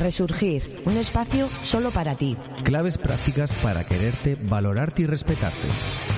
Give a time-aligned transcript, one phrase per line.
[0.00, 2.36] Resurgir, un espacio solo para ti.
[2.64, 5.68] Claves prácticas para quererte, valorarte y respetarte.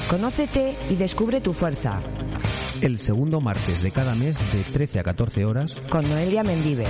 [0.08, 2.00] Conócete y descubre tu fuerza.
[2.80, 5.76] El segundo martes de cada mes de 13 a 14 horas.
[5.88, 6.86] Con Noelia Mendive.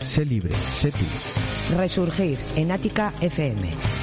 [0.00, 1.76] Sé libre, sé tú.
[1.76, 3.93] Resurgir en Ática FM.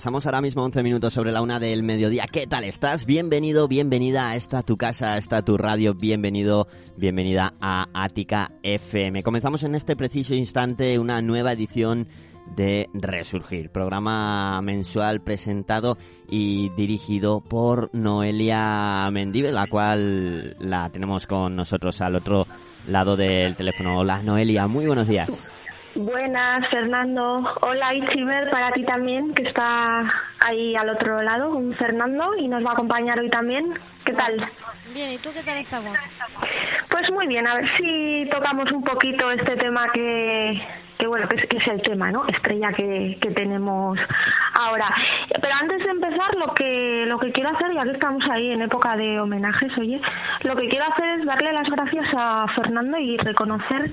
[0.00, 2.24] Pasamos ahora mismo 11 minutos sobre la una del mediodía.
[2.24, 3.04] ¿Qué tal estás?
[3.04, 5.92] Bienvenido, bienvenida a esta tu casa, a esta tu radio.
[5.92, 9.22] Bienvenido, bienvenida a Ática FM.
[9.22, 12.08] Comenzamos en este preciso instante una nueva edición
[12.56, 15.98] de Resurgir, programa mensual presentado
[16.30, 22.46] y dirigido por Noelia Mendive, la cual la tenemos con nosotros al otro
[22.86, 23.98] lado del teléfono.
[23.98, 25.52] Hola Noelia, muy buenos días.
[25.94, 27.42] Buenas, Fernando.
[27.62, 30.02] Hola, Itziber, para ti también, que está
[30.46, 33.74] ahí al otro lado, un Fernando, y nos va a acompañar hoy también.
[34.04, 34.36] ¿Qué tal?
[34.94, 35.98] Bien, ¿y tú qué tal estamos?
[36.88, 40.62] Pues muy bien, a ver si tocamos un poquito este tema que,
[40.98, 42.24] que bueno, que es, el tema, ¿no?
[42.28, 43.98] Estrella que, que tenemos
[44.60, 44.94] ahora.
[45.40, 48.62] Pero antes de empezar, lo que, lo que quiero hacer, ya que estamos ahí en
[48.62, 50.00] época de homenajes, oye,
[50.44, 53.90] lo que quiero hacer es darle las gracias a Fernando y reconocer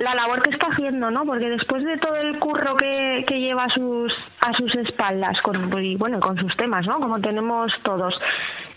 [0.00, 1.24] la labor que está haciendo, ¿no?
[1.24, 5.96] Porque después de todo el curro que, lleva a sus, a sus espaldas, con, y
[5.96, 6.98] bueno, con sus temas, ¿no?
[6.98, 8.14] Como tenemos todos,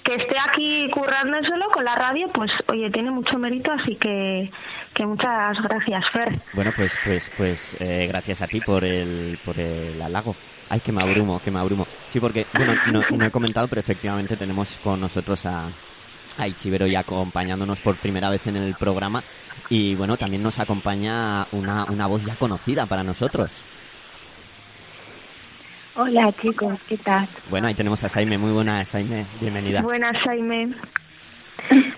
[0.04, 4.52] que esté aquí currándoselo con la radio, pues oye, tiene mucho mérito, así que,
[4.94, 6.42] que muchas gracias, Fer.
[6.54, 10.36] Bueno, pues, pues, pues eh, gracias a ti por el, por el halago.
[10.70, 11.88] Ay, que me abrumo, que me abrumo.
[12.08, 15.70] Sí, porque, bueno, no, no he comentado, pero efectivamente tenemos con nosotros a,
[16.38, 19.24] a Ichibero ya acompañándonos por primera vez en el programa
[19.70, 23.66] y bueno, también nos acompaña una, una voz ya conocida para nosotros.
[25.96, 27.30] Hola chicos, ¿qué tal?
[27.50, 29.82] Bueno, ahí tenemos a Saime, muy buena Saime, bienvenida.
[29.82, 30.74] Buenas, Jaime.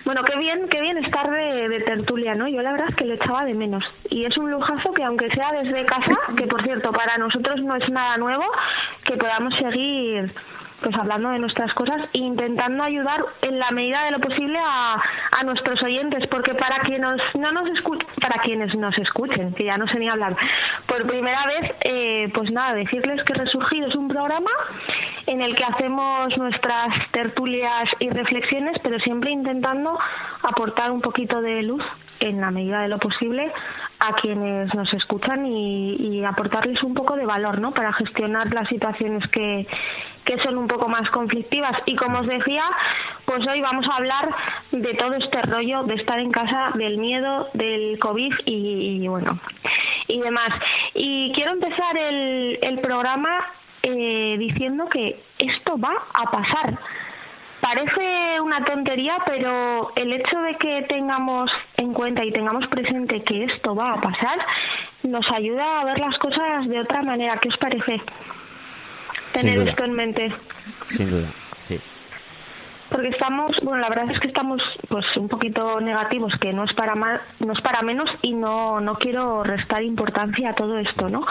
[0.04, 2.46] Bueno, qué bien, qué bien estar de, de tertulia, ¿no?
[2.46, 3.82] Yo la verdad es que lo echaba de menos.
[4.10, 7.74] Y es un lujazo que aunque sea desde casa, que por cierto para nosotros no
[7.74, 8.44] es nada nuevo,
[9.04, 10.32] que podamos seguir
[10.86, 14.94] pues hablando de nuestras cosas e intentando ayudar en la medida de lo posible a,
[15.36, 19.76] a nuestros oyentes, porque para quienes no nos escuchen, para quienes nos escuchen, que ya
[19.78, 20.36] no sé ni hablar,
[20.86, 24.50] por primera vez, eh, pues nada, decirles que Resurgido es un programa
[25.26, 29.98] en el que hacemos nuestras tertulias y reflexiones, pero siempre intentando
[30.42, 31.82] aportar un poquito de luz
[32.20, 33.52] en la medida de lo posible
[33.98, 37.72] a quienes nos escuchan y, aportarles un poco de valor, ¿no?
[37.72, 39.66] Para gestionar las situaciones que,
[40.24, 41.72] que son un poco más conflictivas.
[41.86, 42.64] Y como os decía,
[43.24, 44.34] pues hoy vamos a hablar
[44.72, 49.38] de todo este rollo de estar en casa, del miedo, del COVID y, y bueno,
[50.08, 50.50] y demás.
[50.94, 53.38] Y quiero empezar el, el programa
[53.82, 56.76] eh, diciendo que esto va a pasar.
[57.60, 63.44] Parece una tontería, pero el hecho de que tengamos en cuenta y tengamos presente que
[63.44, 64.38] esto va a pasar
[65.02, 67.38] nos ayuda a ver las cosas de otra manera.
[67.40, 68.00] ¿Qué os parece?
[69.32, 70.32] Tener esto en mente.
[70.88, 71.28] Sin duda,
[71.62, 71.80] sí.
[72.90, 76.72] Porque estamos, bueno, la verdad es que estamos pues un poquito negativos, que no es
[76.74, 81.08] para más, no es para menos y no no quiero restar importancia a todo esto,
[81.08, 81.24] ¿no?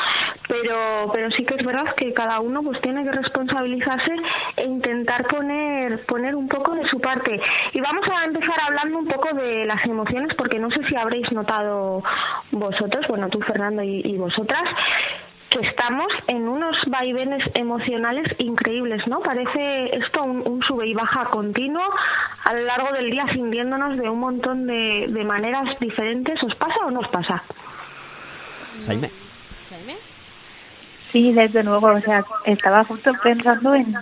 [0.48, 4.16] Pero pero sí que es verdad que cada uno pues tiene que responsabilizarse
[4.58, 7.40] e intentar poner poner un poco de su parte.
[7.74, 11.32] Y vamos a empezar hablando un poco de las emociones porque no sé si habréis
[11.32, 12.04] notado
[12.52, 14.64] vosotros, bueno, tú Fernando y, y vosotras
[15.50, 19.22] que estamos en unos vaivenes emocionales increíbles, ¿no?
[19.22, 21.84] Parece esto un, un sube y baja continuo
[22.46, 26.42] a lo largo del día sintiéndonos de un montón de, de maneras diferentes.
[26.44, 27.44] ¿Os pasa o no os pasa?
[28.78, 29.12] Saime.
[29.62, 29.96] ¿Saime?
[31.12, 33.96] Sí, desde luego, o sea, estaba justo pensando en,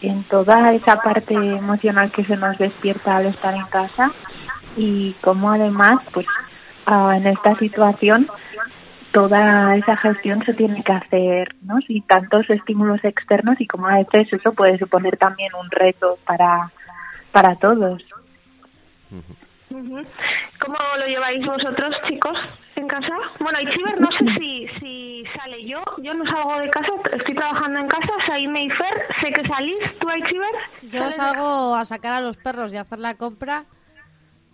[0.00, 4.10] en toda esa parte emocional que se nos despierta al estar en casa
[4.76, 6.26] y cómo además, pues,
[6.86, 8.28] ah, en esta situación
[9.16, 11.80] toda esa gestión se tiene que hacer, ¿no?
[11.86, 16.70] Sin tantos estímulos externos y como a veces eso puede suponer también un reto para
[17.32, 18.02] para todos.
[19.70, 22.36] ¿Cómo lo lleváis vosotros, chicos,
[22.74, 23.16] en casa?
[23.40, 25.82] Bueno, y Chiver, no sé si, si sale yo.
[26.02, 28.12] Yo no salgo de casa, estoy trabajando en casa.
[28.26, 29.98] Saime y Fer, sé que salís.
[29.98, 30.92] ¿Tú, Chiver?
[30.92, 33.64] Yo salgo a sacar a los perros y a hacer la compra.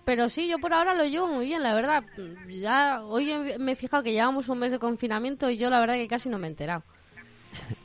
[0.04, 2.02] Pero sí, yo por ahora lo llevo muy bien, la verdad.
[2.48, 5.94] Ya hoy me he fijado que llevamos un mes de confinamiento y yo la verdad
[5.94, 6.82] que casi no me he enterado.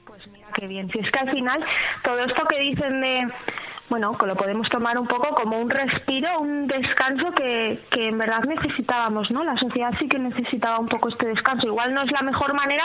[0.06, 0.90] Pues mira qué bien.
[0.92, 1.64] Si es que al final
[2.04, 3.28] todo esto que dicen de,
[3.90, 8.18] bueno, que lo podemos tomar un poco como un respiro, un descanso que, que en
[8.18, 9.44] verdad necesitábamos, ¿no?
[9.44, 11.68] La sociedad sí que necesitaba un poco este descanso.
[11.68, 12.84] Igual no es la mejor manera,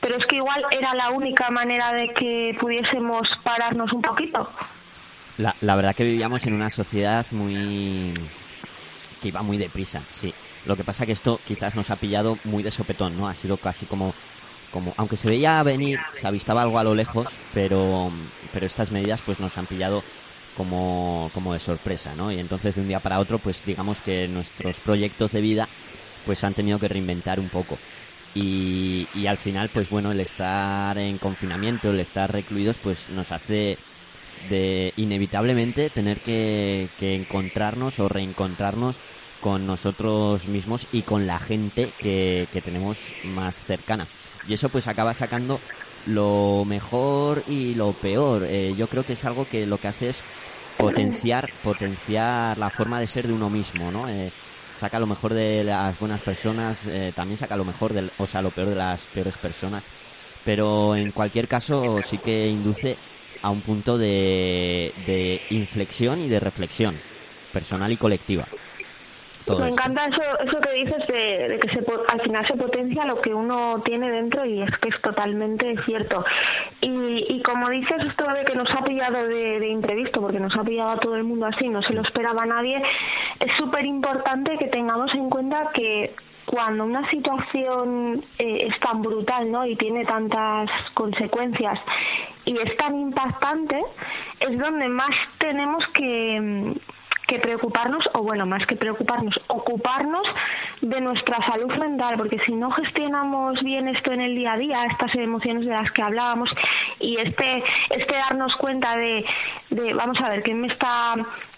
[0.00, 4.50] pero es que igual era la única manera de que pudiésemos pararnos un poquito.
[5.36, 8.14] La, la verdad que vivíamos en una sociedad muy
[9.24, 10.34] que iba muy deprisa, sí.
[10.66, 13.26] Lo que pasa que esto quizás nos ha pillado muy de sopetón, ¿no?
[13.26, 14.14] Ha sido casi como
[14.70, 18.12] como aunque se veía venir, se avistaba algo a lo lejos, pero
[18.52, 20.04] pero estas medidas pues nos han pillado
[20.56, 22.30] como como de sorpresa, ¿no?
[22.30, 25.68] Y entonces de un día para otro pues digamos que nuestros proyectos de vida
[26.26, 27.78] pues han tenido que reinventar un poco.
[28.34, 33.32] Y, y al final pues bueno, el estar en confinamiento, el estar recluidos pues nos
[33.32, 33.78] hace
[34.48, 39.00] de inevitablemente tener que, que encontrarnos o reencontrarnos
[39.40, 44.08] con nosotros mismos y con la gente que, que tenemos más cercana.
[44.48, 45.60] Y eso pues acaba sacando
[46.06, 48.44] lo mejor y lo peor.
[48.44, 50.24] Eh, yo creo que es algo que lo que hace es
[50.78, 54.08] potenciar, potenciar la forma de ser de uno mismo, ¿no?
[54.08, 54.32] Eh,
[54.72, 58.42] saca lo mejor de las buenas personas, eh, también saca lo mejor, del, o sea,
[58.42, 59.84] lo peor de las peores personas.
[60.44, 62.98] Pero en cualquier caso sí que induce
[63.44, 66.98] a un punto de, de inflexión y de reflexión
[67.52, 68.46] personal y colectiva.
[69.44, 69.82] Todo Me esto.
[69.82, 73.34] encanta eso, eso que dices de, de que se, al final se potencia lo que
[73.34, 76.24] uno tiene dentro y es que es totalmente cierto.
[76.80, 80.56] Y, y como dices, esto de que nos ha pillado de, de imprevisto, porque nos
[80.56, 82.80] ha pillado a todo el mundo así, no se lo esperaba nadie,
[83.40, 86.14] es súper importante que tengamos en cuenta que
[86.46, 89.66] cuando una situación eh, es tan brutal ¿no?
[89.66, 91.78] y tiene tantas consecuencias
[92.44, 93.80] y es tan impactante,
[94.40, 96.74] es donde más tenemos que,
[97.26, 100.26] que preocuparnos, o bueno, más que preocuparnos, ocuparnos
[100.82, 104.84] de nuestra salud mental, porque si no gestionamos bien esto en el día a día,
[104.86, 106.50] estas emociones de las que hablábamos,
[107.00, 109.24] y este, este darnos cuenta de,
[109.70, 111.14] de vamos a ver, qué me está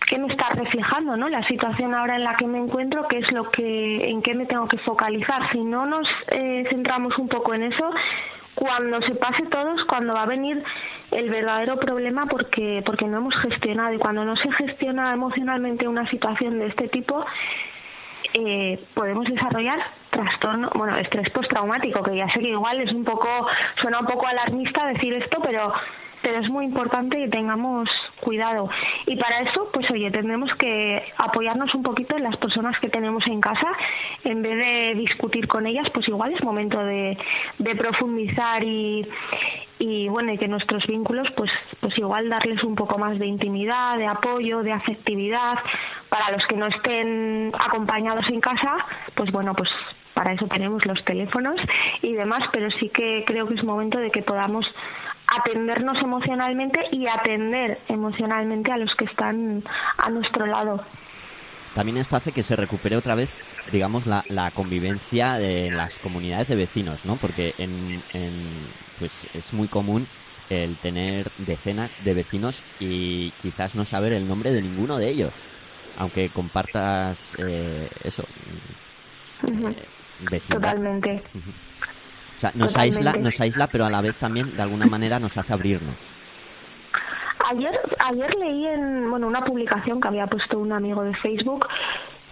[0.07, 3.33] qué me está reflejando no la situación ahora en la que me encuentro qué es
[3.33, 5.51] lo que en qué me tengo que focalizar.
[5.53, 7.91] Si no nos eh, centramos un poco en eso
[8.55, 10.63] cuando se pase todo es cuando va a venir
[11.11, 13.93] el verdadero problema porque porque no hemos gestionado.
[13.95, 17.25] Y cuando no se gestiona emocionalmente una situación de este tipo
[18.35, 19.79] eh, podemos desarrollar
[20.11, 23.29] trastorno, bueno, estrés postraumático, que ya sé que igual es un poco,
[23.81, 25.73] suena un poco alarmista decir esto, pero
[26.27, 27.89] pero es muy importante que tengamos
[28.21, 28.69] cuidado.
[29.07, 33.25] Y para eso, pues oye, tendremos que apoyarnos un poquito en las personas que tenemos
[33.29, 33.69] en casa,
[34.25, 37.17] en vez de discutir con ellas, pues igual es momento de,
[37.61, 39.07] de profundizar y,
[39.79, 43.97] y bueno, y que nuestros vínculos, pues, pues igual darles un poco más de intimidad,
[43.97, 45.61] de apoyo, de afectividad.
[46.09, 49.69] Para los que no estén acompañados en casa, pues bueno, pues
[50.13, 51.55] para eso tenemos los teléfonos
[52.03, 54.67] y demás, pero sí que creo que es momento de que podamos
[55.27, 59.63] atendernos emocionalmente y atender emocionalmente a los que están
[59.99, 60.85] a nuestro lado.
[61.75, 63.35] También esto hace que se recupere otra vez,
[63.71, 67.17] digamos, la, la convivencia de las comunidades de vecinos, ¿no?
[67.17, 68.03] Porque en,
[68.99, 70.09] pues es muy común
[70.49, 75.33] el tener decenas de vecinos y quizás no saber el nombre de ninguno de ellos,
[75.99, 78.23] aunque compartas eh, eso,
[79.43, 79.87] eh,
[80.49, 81.23] Totalmente.
[82.37, 85.37] O sea, nos aísla, nos aísla, pero a la vez también de alguna manera nos
[85.37, 86.17] hace abrirnos.
[87.51, 91.67] Ayer, ayer leí en bueno una publicación que había puesto un amigo de Facebook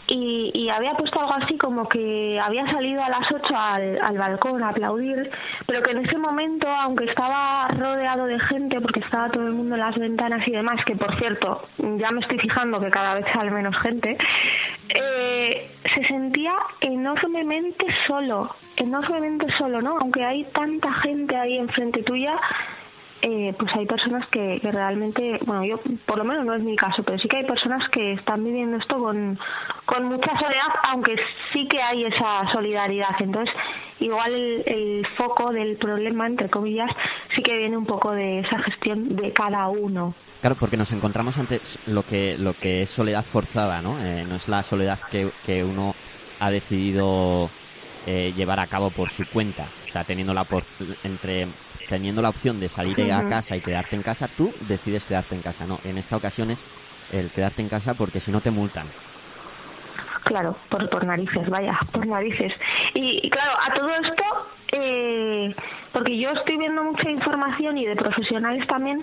[0.08, 4.18] y, y, había puesto algo así como que había salido a las 8 al, al,
[4.18, 5.30] balcón a aplaudir,
[5.66, 9.74] pero que en ese momento, aunque estaba rodeado de gente, porque estaba todo el mundo
[9.76, 13.24] en las ventanas y demás, que por cierto, ya me estoy fijando que cada vez
[13.32, 14.16] sale menos gente,
[14.88, 19.98] eh, se sentía enormemente solo, enormemente solo, ¿no?
[19.98, 22.38] Aunque hay tanta gente ahí enfrente tuya,
[23.26, 27.02] eh, pues hay personas que, realmente, bueno, yo por lo menos no es mi caso,
[27.02, 29.38] pero sí que hay personas que están viviendo esto con,
[29.86, 31.16] con mucha soledad, aunque
[31.50, 33.16] sí que hay esa solidaridad.
[33.20, 33.54] Entonces,
[34.00, 34.34] igual
[34.66, 36.90] el, foco del problema, entre comillas,
[37.34, 40.14] sí que viene un poco de esa gestión de cada uno.
[40.42, 43.98] Claro, porque nos encontramos ante lo que, lo que es soledad forzada, ¿no?
[44.04, 45.94] Eh, no es la soledad que, que uno
[46.40, 47.48] ha decidido
[48.06, 49.68] eh, llevar a cabo por su cuenta.
[49.86, 50.64] O sea, teniendo la, por,
[51.02, 51.48] entre,
[51.88, 55.42] teniendo la opción de salir a casa y quedarte en casa, tú decides quedarte en
[55.42, 55.66] casa.
[55.66, 56.64] No, en esta ocasión es
[57.12, 58.88] el quedarte en casa porque si no te multan.
[60.24, 62.52] Claro, por, por narices, vaya, por narices.
[62.94, 64.24] Y, claro, a todo esto,
[64.72, 65.54] eh,
[65.92, 69.02] porque yo estoy viendo mucha información y de profesionales también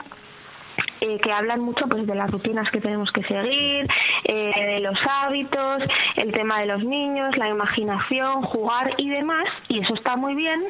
[1.01, 3.88] eh, que hablan mucho pues de las rutinas que tenemos que seguir,
[4.25, 5.84] eh, de los hábitos,
[6.16, 10.63] el tema de los niños, la imaginación, jugar y demás, y eso está muy bien,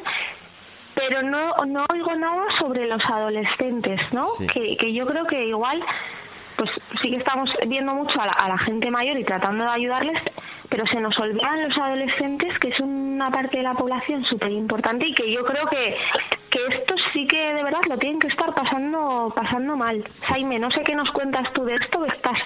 [0.94, 4.22] pero no, no oigo nada sobre los adolescentes, ¿no?
[4.52, 5.82] Que, que yo creo que igual
[6.56, 9.70] pues sí que estamos viendo mucho a la, a la gente mayor y tratando de
[9.70, 10.22] ayudarles,
[10.72, 15.06] pero se nos olvidan los adolescentes, que es una parte de la población súper importante
[15.06, 15.94] y que yo creo que,
[16.50, 20.02] que esto sí que de verdad lo tienen que estar pasando, pasando mal.
[20.28, 22.38] Jaime, no sé qué nos cuentas tú de esto, estás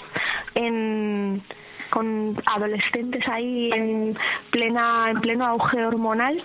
[0.57, 1.41] en
[1.91, 4.19] con adolescentes ahí en
[4.51, 6.43] plena en pleno auge hormonal.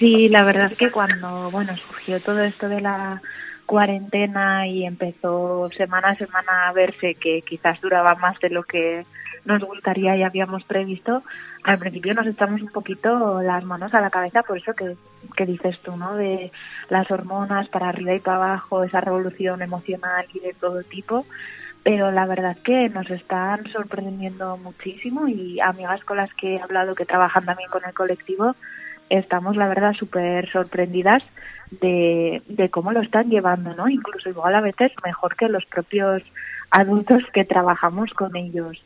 [0.00, 3.22] Sí, la verdad es que cuando bueno surgió todo esto de la
[3.66, 9.06] cuarentena y empezó semana a semana a verse que quizás duraba más de lo que
[9.46, 11.22] nos gustaría y habíamos previsto,
[11.62, 14.96] al principio nos echamos un poquito las manos a la cabeza por eso que,
[15.36, 16.16] que dices tú, ¿no?
[16.16, 16.52] De
[16.88, 21.24] las hormonas para arriba y para abajo, esa revolución emocional y de todo tipo.
[21.84, 26.96] Pero la verdad que nos están sorprendiendo muchísimo y amigas con las que he hablado
[26.96, 28.56] que trabajan también con el colectivo,
[29.08, 31.22] estamos la verdad súper sorprendidas
[31.70, 33.88] de, de cómo lo están llevando, ¿no?
[33.88, 36.24] Incluso igual a veces mejor que los propios
[36.70, 38.82] adultos que trabajamos con ellos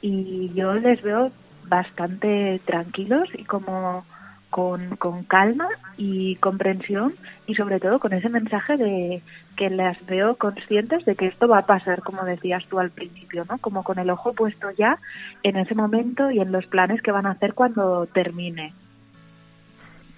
[0.00, 1.32] y yo les veo
[1.68, 4.04] bastante tranquilos y como
[4.50, 7.14] con, con calma y comprensión
[7.46, 9.22] y sobre todo con ese mensaje de
[9.56, 13.44] que las veo conscientes de que esto va a pasar, como decías tú al principio,
[13.48, 13.58] ¿no?
[13.58, 14.98] Como con el ojo puesto ya
[15.42, 18.72] en ese momento y en los planes que van a hacer cuando termine.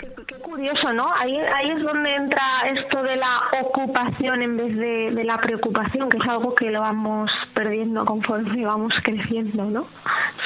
[0.01, 1.13] Qué, curioso, ¿no?
[1.15, 2.43] Ahí, ahí es donde entra
[2.75, 6.81] esto de la ocupación en vez de, de la preocupación, que es algo que lo
[6.81, 9.87] vamos perdiendo conforme vamos creciendo, ¿no?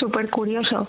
[0.00, 0.88] Súper curioso.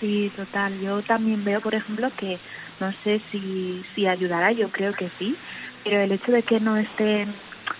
[0.00, 0.78] Sí, total.
[0.80, 2.38] Yo también veo, por ejemplo, que
[2.78, 5.34] no sé si, si ayudará, yo creo que sí,
[5.82, 7.34] pero el hecho de que no estén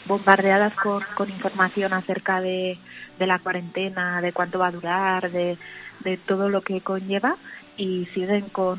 [0.06, 2.78] bombardeadas con, con información acerca de,
[3.18, 5.58] de la cuarentena, de cuánto va a durar, de,
[6.00, 7.36] de todo lo que conlleva
[7.76, 8.78] y siguen con,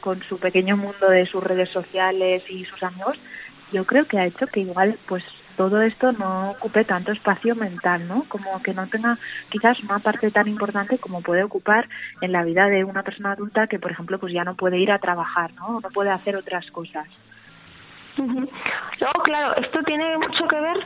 [0.00, 3.18] con su pequeño mundo de sus redes sociales y sus amigos,
[3.72, 5.24] yo creo que ha hecho que igual pues
[5.58, 8.24] todo esto no ocupe tanto espacio mental, ¿no?
[8.28, 9.18] Como que no tenga
[9.50, 11.88] quizás una parte tan importante como puede ocupar
[12.20, 14.92] en la vida de una persona adulta que, por ejemplo, pues ya no puede ir
[14.92, 15.80] a trabajar, ¿no?
[15.80, 17.08] No puede hacer otras cosas.
[18.16, 20.76] Luego, claro, esto tiene mucho que ver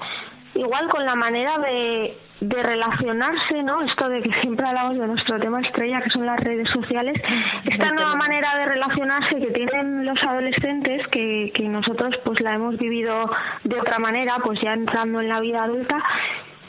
[0.55, 3.83] igual con la manera de, de relacionarse, ¿no?
[3.83, 7.21] Esto de que siempre hablamos de nuestro tema estrella, que son las redes sociales.
[7.65, 12.77] Esta nueva manera de relacionarse que tienen los adolescentes, que, que nosotros pues la hemos
[12.79, 13.31] vivido
[13.65, 16.03] de otra manera, pues ya entrando en la vida adulta,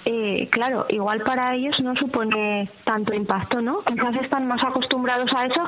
[0.05, 3.83] eh, claro, igual para ellos no supone tanto impacto, ¿no?
[3.83, 5.63] Quizás están más acostumbrados a eso,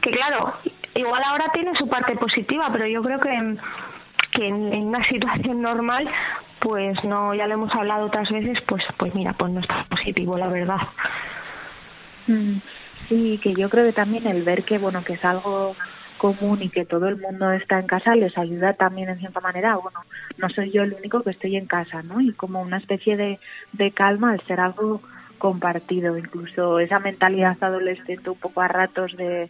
[0.00, 0.54] que claro,
[0.94, 3.56] igual ahora tiene su parte positiva, pero yo creo que,
[4.32, 6.08] que en, una situación normal
[6.60, 10.36] pues no, ya lo hemos hablado otras veces, pues, pues mira, pues no está positivo,
[10.36, 10.76] la verdad.
[12.26, 12.58] Mm,
[13.08, 15.74] sí, que yo creo que también el ver que, bueno, que es algo
[16.18, 19.76] común y que todo el mundo está en casa les ayuda también en cierta manera,
[19.76, 20.00] bueno,
[20.36, 22.20] no soy yo el único que estoy en casa, ¿no?
[22.20, 23.40] Y como una especie de,
[23.72, 25.00] de calma al ser algo
[25.38, 29.48] compartido, incluso esa mentalidad adolescente un poco a ratos de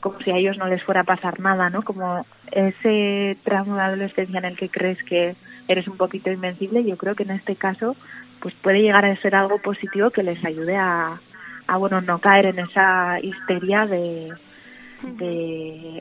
[0.00, 1.82] como si a ellos no les fuera a pasar nada, ¿no?
[1.82, 5.36] Como ese tramo de adolescencia en el que crees que
[5.66, 7.96] eres un poquito invencible, yo creo que en este caso
[8.40, 11.20] pues puede llegar a ser algo positivo que les ayude a,
[11.66, 14.32] a bueno, no caer en esa histeria de,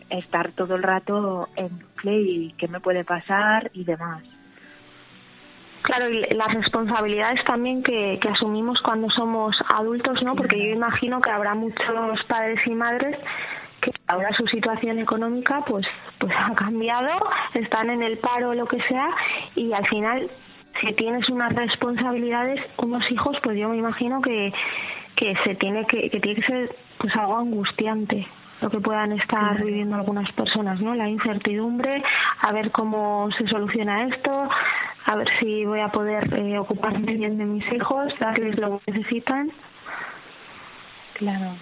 [0.10, 1.70] estar todo el rato en
[2.02, 4.24] play y qué me puede pasar y demás.
[5.84, 10.36] Claro, y las responsabilidades también que, que asumimos cuando somos adultos, ¿no?
[10.36, 13.18] Porque yo imagino que habrá muchos padres y madres
[13.92, 15.86] que ahora su situación económica pues
[16.20, 17.10] pues ha cambiado,
[17.54, 19.10] están en el paro o lo que sea
[19.56, 20.30] y al final
[20.82, 24.54] si tienes unas responsabilidades, unos hijos, pues yo me imagino que
[25.16, 28.28] que se tiene que que tiene que ser pues algo angustiante
[28.62, 30.96] lo que puedan estar viviendo algunas personas, ¿no?
[30.96, 32.04] La incertidumbre,
[32.42, 34.50] a ver cómo se soluciona esto,
[35.06, 38.92] a ver si voy a poder eh, ocuparme bien de mis hijos, darles lo que
[38.94, 39.52] necesitan.
[41.14, 41.56] Claro.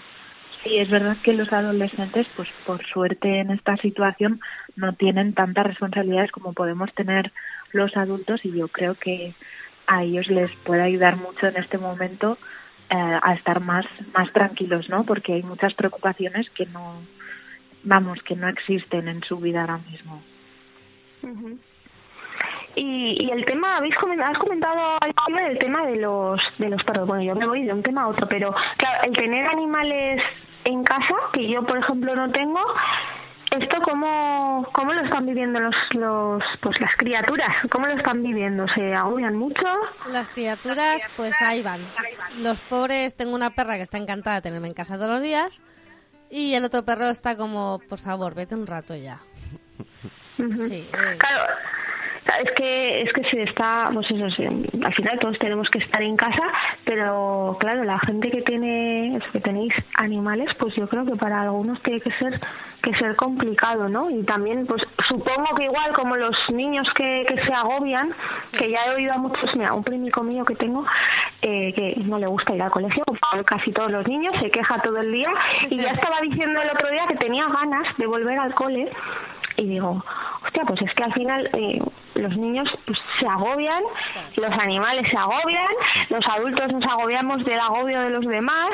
[0.65, 4.41] Sí, es verdad que los adolescentes, pues por suerte en esta situación,
[4.75, 7.31] no tienen tantas responsabilidades como podemos tener
[7.71, 9.35] los adultos y yo creo que
[9.85, 12.39] a ellos les puede ayudar mucho en este momento
[12.89, 15.05] eh, a estar más más tranquilos, ¿no?
[15.05, 16.95] Porque hay muchas preocupaciones que no,
[17.83, 20.23] vamos, que no existen en su vida ahora mismo.
[22.75, 26.83] Y, y el tema, habéis comentado, has comentado algo del tema de los de los
[26.83, 27.07] perros.
[27.07, 30.21] Bueno, yo me voy de un tema a otro, pero claro, el tener animales
[30.65, 32.59] en casa, que yo por ejemplo no tengo,
[33.51, 38.65] esto cómo, cómo lo están viviendo los, los pues las criaturas, cómo lo están viviendo,
[38.75, 39.65] se agobian mucho.
[40.07, 41.87] Las criaturas, pues ahí van.
[42.37, 45.61] Los pobres, tengo una perra que está encantada de tenerme en casa todos los días
[46.29, 49.19] y el otro perro está como, por favor, vete un rato ya.
[50.37, 51.53] Sí, eh, Claro,
[52.41, 56.15] es que es que se está, pues eso, al final todos tenemos que estar en
[56.15, 56.41] casa,
[56.83, 61.81] pero claro, la gente que tiene, que tenéis animales, pues yo creo que para algunos
[61.83, 62.39] tiene que ser
[62.85, 64.11] que ser complicado, ¿no?
[64.11, 68.13] Y también, pues supongo que igual como los niños que, que se agobian,
[68.51, 70.85] que ya he oído a muchos, mira, un primico mío que tengo
[71.41, 73.03] eh, que no le gusta ir al colegio,
[73.45, 75.29] casi todos los niños, se queja todo el día
[75.69, 78.91] y ya estaba diciendo el otro día que tenía ganas de volver al cole
[79.57, 80.03] y digo,
[80.43, 81.81] hostia, pues es que al final eh,
[82.15, 83.83] los niños pues, se agobian,
[84.35, 85.73] los animales se agobian,
[86.09, 88.69] los adultos nos agobiamos del agobio de los demás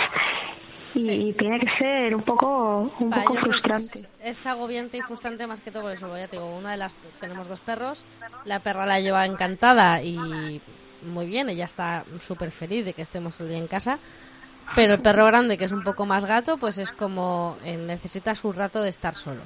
[0.96, 4.06] y, y tiene que ser un poco un para poco es- frustrante.
[4.22, 6.16] Es, agobiante y frustrante más que todo por eso.
[6.18, 8.04] Ya te digo, una de las tenemos dos perros,
[8.46, 10.62] la perra la lleva encantada y
[11.04, 14.00] muy bien, ella está súper feliz de que estemos el día en casa.
[14.76, 18.36] Pero el perro grande, que es un poco más gato, pues es como eh, necesita
[18.36, 19.42] su rato de estar solo.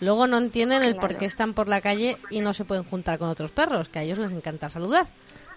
[0.00, 3.18] Luego no entienden el por qué están por la calle y no se pueden juntar
[3.18, 5.06] con otros perros, que a ellos les encanta saludar.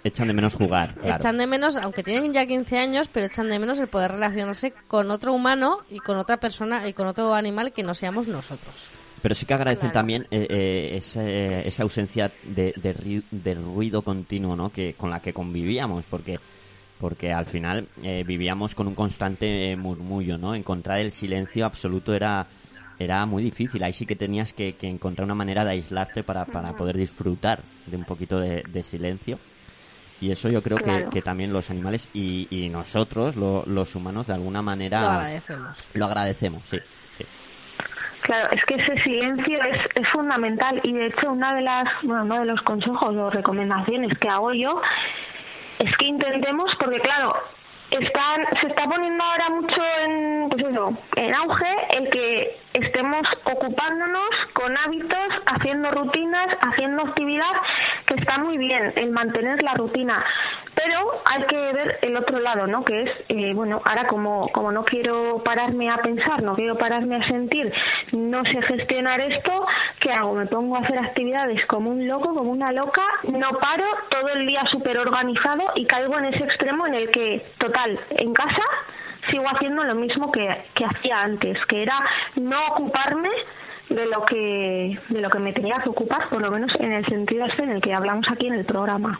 [0.03, 1.17] Echan de menos jugar, claro.
[1.21, 4.73] Echan de menos, aunque tienen ya 15 años, pero echan de menos el poder relacionarse
[4.87, 8.89] con otro humano y con otra persona y con otro animal que no seamos nosotros.
[9.21, 9.93] Pero sí que agradecen Claro.
[9.93, 14.71] también eh, eh, ese- esa ausencia de, de, ri- de ruido continuo ¿no?
[14.71, 16.39] que, con la que convivíamos, porque
[16.97, 20.53] porque al final eh, vivíamos con un constante murmullo, ¿no?
[20.53, 22.45] Encontrar el silencio absoluto era
[22.99, 23.81] era muy difícil.
[23.81, 27.63] Ahí sí que tenías que, que encontrar una manera de aislarte para, para poder disfrutar
[27.87, 29.39] de un poquito de, de silencio.
[30.21, 31.09] Y eso yo creo que- Claro.
[31.09, 35.87] que, también los animales y, y nosotros, lo- los humanos, de alguna manera Lo agradecemos.
[35.95, 36.77] lo agradecemos, sí.
[37.17, 37.25] sí.
[38.21, 42.23] Claro, es que ese silencio es, es fundamental y de hecho una de las, bueno,
[42.23, 44.79] uno de los consejos o recomendaciones que hago yo
[45.79, 47.33] es que intentemos, porque claro,
[47.89, 48.41] están,
[48.81, 55.33] está poniendo ahora mucho en, pues eso, en auge el que estemos ocupándonos con hábitos,
[55.45, 57.51] haciendo rutinas, haciendo actividad,
[58.07, 60.25] que está muy bien el mantener la rutina.
[60.83, 62.83] Pero hay que ver el otro lado, ¿no?
[62.83, 67.17] Que es, eh, bueno, ahora como, como no quiero pararme a pensar, no quiero pararme
[67.17, 67.71] a sentir,
[68.13, 69.65] no sé gestionar esto,
[69.99, 70.33] ¿qué hago?
[70.33, 74.47] Me pongo a hacer actividades como un loco, como una loca, no paro, todo el
[74.47, 78.63] día súper organizado y caigo en ese extremo en el que, total, en casa
[79.29, 81.99] sigo haciendo lo mismo que, que hacía antes, que era
[82.37, 83.29] no ocuparme
[83.89, 87.05] de lo que de lo que me tenía que ocupar, por lo menos en el
[87.05, 89.19] sentido este en el que hablamos aquí en el programa.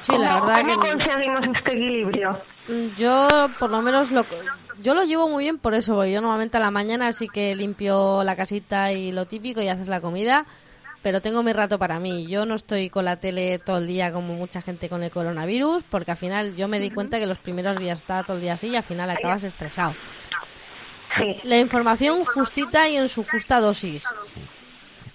[0.00, 2.40] Sí, la ¿Cómo- verdad ¿Cómo que conseguimos este equilibrio?
[2.68, 4.24] Mm, yo por lo menos lo
[4.82, 7.54] yo lo llevo muy bien por eso, porque yo normalmente a la mañana sí que
[7.54, 10.46] limpio la casita y lo típico y haces la comida,
[11.02, 12.26] pero tengo mi rato para mí.
[12.28, 15.82] Yo no estoy con la tele todo el día como mucha gente con el coronavirus,
[15.84, 18.54] porque al final yo me di cuenta que los primeros días estaba todo el día
[18.54, 19.94] así y al final acabas estresado.
[21.18, 21.40] Sí.
[21.42, 24.06] La información justita y en su justa dosis.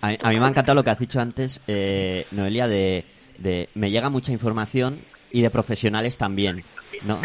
[0.01, 3.05] A mí, a mí me ha encantado lo que has dicho antes, eh, Noelia, de,
[3.37, 4.99] de me llega mucha información
[5.31, 6.63] y de profesionales también,
[7.03, 7.17] ¿no?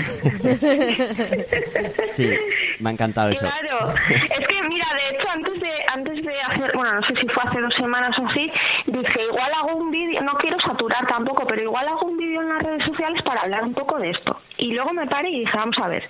[2.08, 2.30] sí,
[2.80, 3.40] me ha encantado eso.
[3.40, 7.28] Claro, es que mira, de hecho antes de antes de hacer, bueno, no sé si
[7.28, 8.50] fue hace dos semanas o así,
[8.86, 12.48] dije igual hago un vídeo, no quiero saturar tampoco, pero igual hago un vídeo en
[12.48, 14.40] las redes sociales para hablar un poco de esto.
[14.58, 16.08] Y luego me paré y dije, vamos a ver,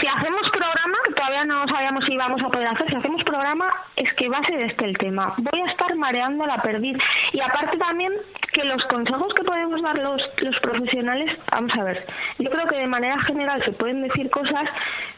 [0.00, 3.72] si hacemos programa, que todavía no sabíamos si íbamos a poder hacer, si hacemos programa
[3.96, 5.34] es que va a ser este el tema.
[5.38, 6.96] Voy a estar mareando la perdiz.
[7.32, 8.12] Y aparte también
[8.56, 12.06] que los consejos que podemos dar los, los profesionales, vamos a ver,
[12.38, 14.66] yo creo que de manera general se pueden decir cosas,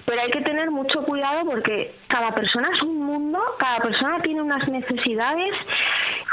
[0.04, 4.42] pero hay que tener mucho cuidado porque cada persona es un mundo, cada persona tiene
[4.42, 5.54] unas necesidades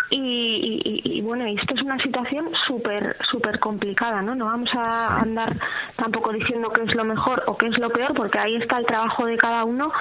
[0.09, 4.33] y, y- y- bueno, y esto es una situación súper súper complicada, ¿no?
[4.35, 5.55] No vamos a andar
[5.97, 8.85] tampoco diciendo qué es lo mejor o qué es lo peor, porque ahí está el
[8.85, 9.91] trabajo de cada uno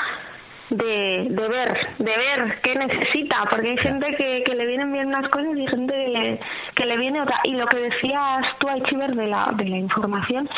[0.71, 5.09] de, de ver, de ver qué necesita, porque hay gente que, que le vienen bien
[5.09, 6.41] unas cosas y gente que le,
[6.75, 7.41] que le viene otra.
[7.45, 10.49] Y lo que decías tú, Aichiver, de la, de la información,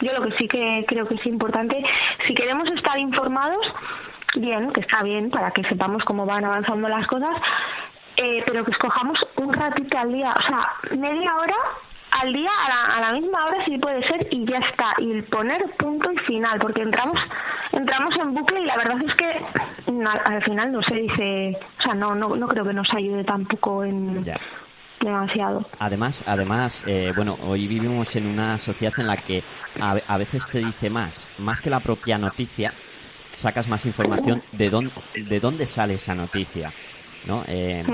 [0.00, 1.82] yo lo que sí que creo que es importante,
[2.26, 3.66] si queremos estar informados,
[4.36, 7.36] bien, que está bien, para que sepamos cómo van avanzando las cosas,
[8.16, 11.56] eh, pero que escojamos un ratito al día, o sea, media hora
[12.10, 14.92] al día a la, a la misma hora si puede ser y ya está.
[14.98, 17.18] Y poner punto y final porque entramos
[17.72, 19.30] entramos en bucle y la verdad es que
[20.06, 23.22] al, al final no se dice o sea no no no creo que nos ayude
[23.24, 24.38] tampoco en Ya.
[25.00, 25.64] demasiado.
[25.78, 29.42] Además, además, eh, bueno, hoy vivimos en una sociedad en la que
[29.80, 32.74] a, a veces te dice más, más que la propia noticia,
[33.32, 36.72] sacas más información de dónde, de dónde sale esa noticia,
[37.22, 37.44] ¿no?
[37.46, 37.84] Eh,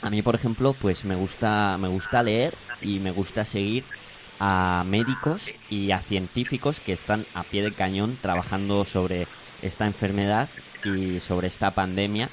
[0.00, 3.88] a mí, por ejemplo, pues me gusta, me gusta leer y me gusta seguir
[4.38, 9.28] a médicos y a científicos que están a pie de cañón trabajando sobre
[9.62, 10.50] esta enfermedad
[10.82, 12.30] y sobre esta pandemia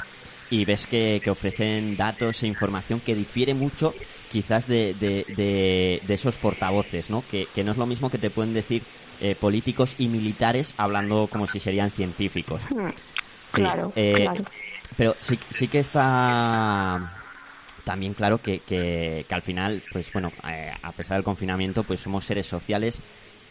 [0.49, 3.95] y ves que, que ofrecen datos e información que difiere mucho
[4.27, 7.25] quizás de, de, de- de esos portavoces, ¿no?
[7.27, 8.85] Que, que no es lo mismo que te pueden decir
[9.19, 12.69] eh, políticos y militares hablando como si serían científicos.
[13.47, 14.45] Sí, claro eh, claro
[14.97, 17.17] pero sí, sí que está
[17.83, 21.99] también claro que, que, que al final, pues bueno, eh, a pesar del confinamiento, pues
[21.99, 23.01] somos seres sociales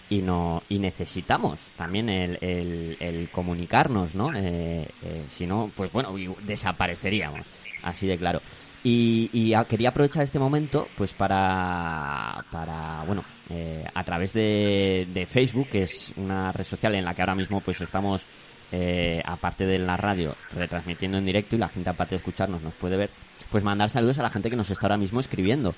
[0.09, 4.35] y no y necesitamos también el, el, el comunicarnos, ¿no?
[4.35, 7.47] Eh, eh, si no, pues bueno, desapareceríamos,
[7.83, 8.41] así de claro.
[8.83, 15.27] Y, y quería aprovechar este momento, pues para, para bueno, eh, a través de, de
[15.27, 18.27] Facebook, que es una red social en la que ahora mismo pues estamos
[18.73, 22.75] eh, aparte de la radio, retransmitiendo en directo y la gente, aparte de escucharnos, nos
[22.75, 23.11] puede ver,
[23.51, 25.75] pues mandar saludos a la gente que nos está ahora mismo escribiendo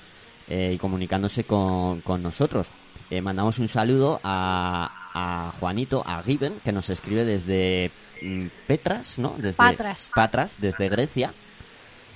[0.47, 2.69] eh, y comunicándose con, con nosotros.
[3.09, 9.19] Eh, mandamos un saludo a, a Juanito, a Given, que nos escribe desde mm, Petras,
[9.19, 9.35] ¿no?
[9.37, 10.11] Desde Patras.
[10.13, 11.33] Patras, desde Grecia.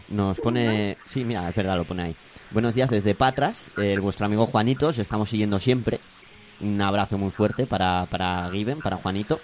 [0.09, 0.97] Nos pone...
[1.05, 2.15] Sí, mira, es verdad, lo pone ahí.
[2.51, 5.99] Buenos días desde Patras, eh, vuestro amigo Juanito, os estamos siguiendo siempre.
[6.61, 9.39] Un abrazo muy fuerte para, para Given, para Juanito.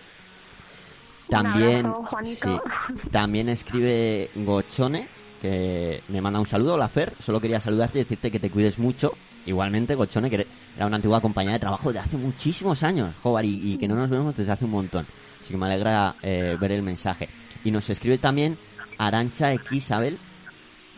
[1.33, 2.63] También, abrazo, Juanito.
[2.63, 5.07] sí, también escribe Gochone,
[5.41, 6.75] que me manda un saludo.
[6.75, 9.13] Hola Fer, solo quería saludarte y decirte que te cuides mucho.
[9.45, 13.73] Igualmente, Gochone, que era una antigua compañera de trabajo de hace muchísimos años, joder, y,
[13.73, 15.05] y que no nos vemos desde hace un montón.
[15.39, 17.27] Así que me alegra eh, ver el mensaje.
[17.65, 18.57] Y nos escribe también
[18.97, 20.17] Arancha X Isabel,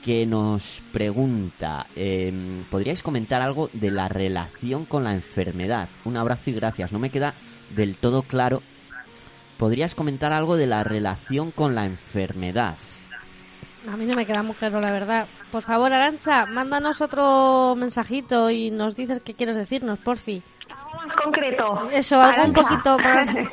[0.04, 5.90] que nos pregunta, eh, ¿podríais comentar algo de la relación con la enfermedad?
[6.04, 6.92] Un abrazo y gracias.
[6.92, 7.34] No me queda
[7.76, 8.62] del todo claro
[9.58, 12.78] podrías comentar algo de la relación con la enfermedad.
[13.92, 15.28] A mí no me queda muy claro, la verdad.
[15.52, 20.42] Por favor, Arancha, mándanos otro mensajito y nos dices qué quieres decirnos, porfi.
[20.70, 21.90] Algo más concreto.
[21.92, 23.36] Eso, algo un poquito más...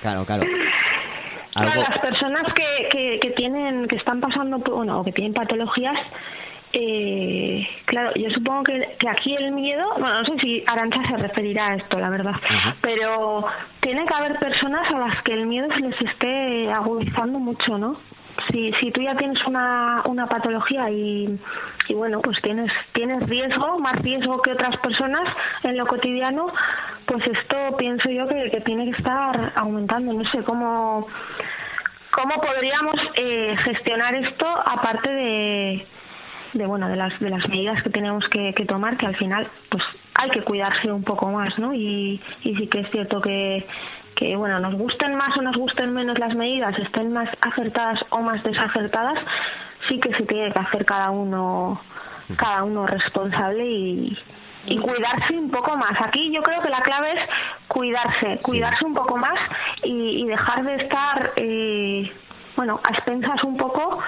[0.00, 0.44] Claro, claro.
[1.56, 5.96] Algo, las personas que, que, que tienen, que están pasando, bueno, o que tienen patologías,
[6.80, 11.16] eh, claro, yo supongo que, que aquí el miedo, bueno, no sé si Arancha se
[11.16, 12.76] referirá a esto, la verdad, Ajá.
[12.80, 13.44] pero
[13.80, 17.96] tiene que haber personas a las que el miedo se les esté agudizando mucho, ¿no?
[18.52, 21.38] Si, si tú ya tienes una, una patología y,
[21.88, 25.24] y bueno, pues tienes, tienes riesgo, más riesgo que otras personas
[25.64, 26.46] en lo cotidiano,
[27.06, 30.12] pues esto pienso yo que, que tiene que estar aumentando.
[30.12, 31.08] No sé cómo,
[32.12, 35.86] cómo podríamos eh, gestionar esto aparte de,
[36.52, 39.48] de bueno de las de las medidas que tenemos que, que tomar que al final
[39.70, 39.82] pues
[40.20, 43.66] hay que cuidarse un poco más no y, y sí que es cierto que
[44.16, 48.20] que bueno nos gusten más o nos gusten menos las medidas estén más acertadas o
[48.20, 49.18] más desacertadas
[49.88, 51.80] sí que se tiene que hacer cada uno
[52.36, 54.18] cada uno responsable y
[54.68, 55.98] y cuidarse un poco más.
[56.00, 57.20] Aquí yo creo que la clave es
[57.68, 59.38] cuidarse, cuidarse un poco más
[59.82, 62.12] y, y dejar de estar, eh,
[62.56, 63.98] bueno, a expensas un poco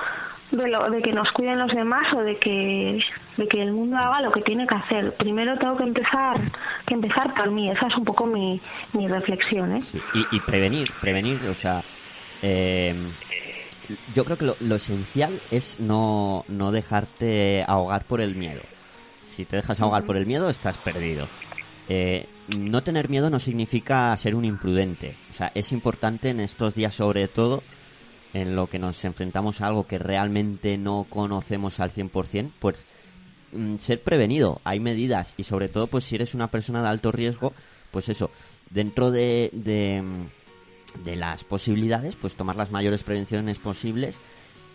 [0.51, 2.99] de, lo, de que nos cuiden los demás o de que,
[3.37, 5.17] de que el mundo haga lo que tiene que hacer.
[5.17, 6.41] Primero tengo que empezar,
[6.87, 7.71] que empezar por mí.
[7.71, 8.61] Esa es un poco mi,
[8.93, 9.83] mi reflexión, ¿eh?
[10.33, 11.83] Y prevenir, prevenir, o sea,
[12.43, 13.13] eh,
[14.15, 18.63] yo creo que lo, lo esencial es no, no dejarte ahogar por el miedo.
[19.25, 21.29] Si te dejas ahogar por el miedo, estás perdido.
[21.89, 25.17] Eh, no tener miedo no significa ser un imprudente.
[25.31, 27.63] O sea, es importante en estos días, sobre todo,
[28.33, 32.77] en lo que nos enfrentamos a algo que realmente no conocemos al 100%, pues
[33.53, 34.61] mm, ser prevenido.
[34.65, 37.53] Hay medidas y sobre todo, pues si eres una persona de alto riesgo,
[37.91, 38.31] pues eso,
[38.71, 44.21] dentro de, de, mm, de las posibilidades, pues tomar las mayores prevenciones posibles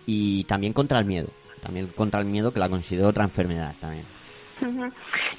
[0.05, 1.29] y también contra el miedo.
[1.61, 4.05] También contra el miedo que la considero otra enfermedad también.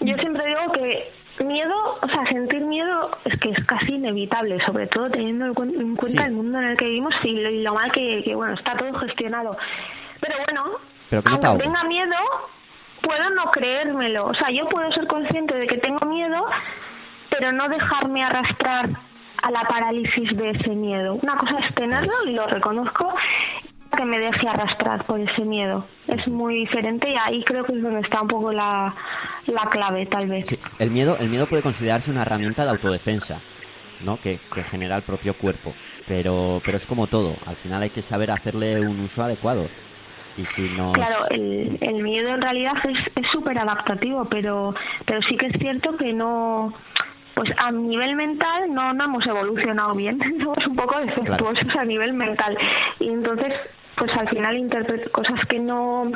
[0.00, 4.86] Yo siempre digo que miedo, o sea, sentir miedo es que es casi inevitable, sobre
[4.88, 6.28] todo teniendo en cuen- en cuenta Sí.
[6.28, 8.76] el mundo en el que vivimos y lo, y lo mal que, que, bueno, está
[8.76, 9.56] todo gestionado.
[10.20, 10.64] Pero bueno,
[11.10, 12.14] Pero que no te aunque tenga miedo,
[13.02, 14.26] puedo no creérmelo.
[14.26, 16.44] O sea, yo puedo ser consciente de que tengo miedo,
[17.30, 18.88] pero no dejarme arrastrar
[19.42, 21.18] a la parálisis de ese miedo.
[21.22, 23.14] Una cosa es tenerlo y lo reconozco
[23.96, 25.86] que me deje arrastrar por ese miedo.
[26.06, 28.94] Es muy diferente y ahí creo que es donde está un poco la,
[29.46, 30.46] la clave, tal vez.
[30.48, 33.40] Sí, el miedo, el miedo puede considerarse una herramienta de autodefensa,
[34.02, 34.18] ¿no?
[34.18, 35.72] Que, que genera el propio cuerpo.
[36.06, 37.36] Pero, pero es como todo.
[37.46, 39.66] Al final hay que saber hacerle un uso adecuado.
[40.36, 40.92] Y si nos...
[40.92, 44.74] Claro, el, el miedo en realidad es es súper adaptativo, pero,
[45.06, 46.72] pero sí que es cierto que no,
[47.36, 52.14] pues a nivel mental no, no hemos evolucionado bien, somos un poco defectuosos a nivel
[52.14, 52.56] mental.
[52.98, 53.52] Y entonces,
[53.96, 56.10] pues al final interpreto cosas que no,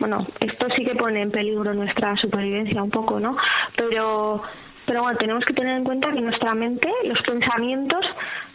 [0.00, 3.36] bueno, esto sí que pone en peligro nuestra supervivencia un poco, ¿no?
[3.76, 4.42] Pero
[4.86, 8.04] pero bueno, tenemos que tener en cuenta que nuestra mente, los pensamientos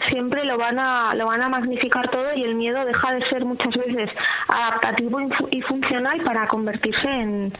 [0.09, 3.45] siempre lo van a lo van a magnificar todo y el miedo deja de ser
[3.45, 4.11] muchas veces
[4.47, 7.51] adaptativo y fu- y funcional para convertirse en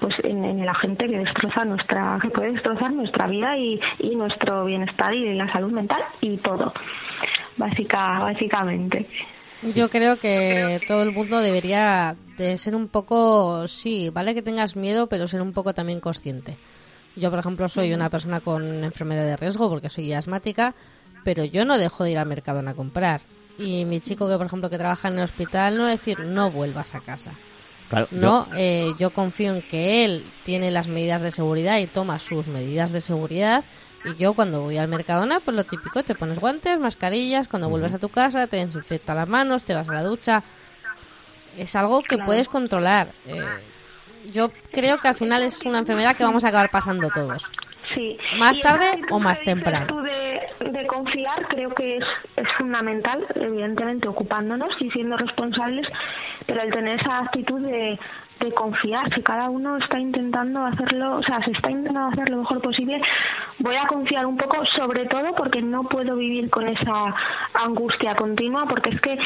[0.00, 4.14] pues en, en el agente que destroza nuestra que puede destrozar nuestra vida y, y
[4.14, 6.72] nuestro bienestar y la salud mental y todo
[7.56, 9.06] básica básicamente
[9.74, 14.76] Yo creo que todo el mundo debería de ser un poco, sí, vale que tengas
[14.76, 16.56] miedo, pero ser un poco también consciente.
[17.16, 20.74] Yo, por ejemplo, soy una persona con enfermedad de riesgo porque soy asmática,
[21.24, 23.22] pero yo no dejo de ir al mercado a comprar.
[23.58, 26.94] Y mi chico que, por ejemplo, que trabaja en el hospital, no decir, no vuelvas
[26.94, 27.32] a casa.
[27.88, 31.86] Claro, yo- No, eh, yo confío en que él tiene las medidas de seguridad y
[31.86, 33.64] toma sus medidas de seguridad.
[34.04, 37.94] Y yo cuando voy al Mercadona, pues lo típico, te pones guantes, mascarillas, cuando vuelves
[37.94, 40.42] a tu casa te desinfecta las manos, te vas a la ducha.
[41.56, 43.12] Es algo que puedes controlar.
[43.26, 43.44] Eh,
[44.32, 47.50] yo creo que al final es una enfermedad que vamos a acabar pasando todos.
[47.94, 48.16] Sí.
[48.38, 49.86] ¿Más tarde o más temprano?
[50.78, 52.04] De confiar creo que es,
[52.36, 55.86] es fundamental, evidentemente ocupándonos y siendo responsables,
[56.46, 57.98] pero el tener esa actitud de,
[58.40, 62.38] de confiar, si cada uno está intentando hacerlo, o sea, se está intentando hacer lo
[62.38, 63.00] mejor posible,
[63.58, 67.14] voy a confiar un poco, sobre todo porque no puedo vivir con esa
[67.54, 69.18] angustia continua, porque es que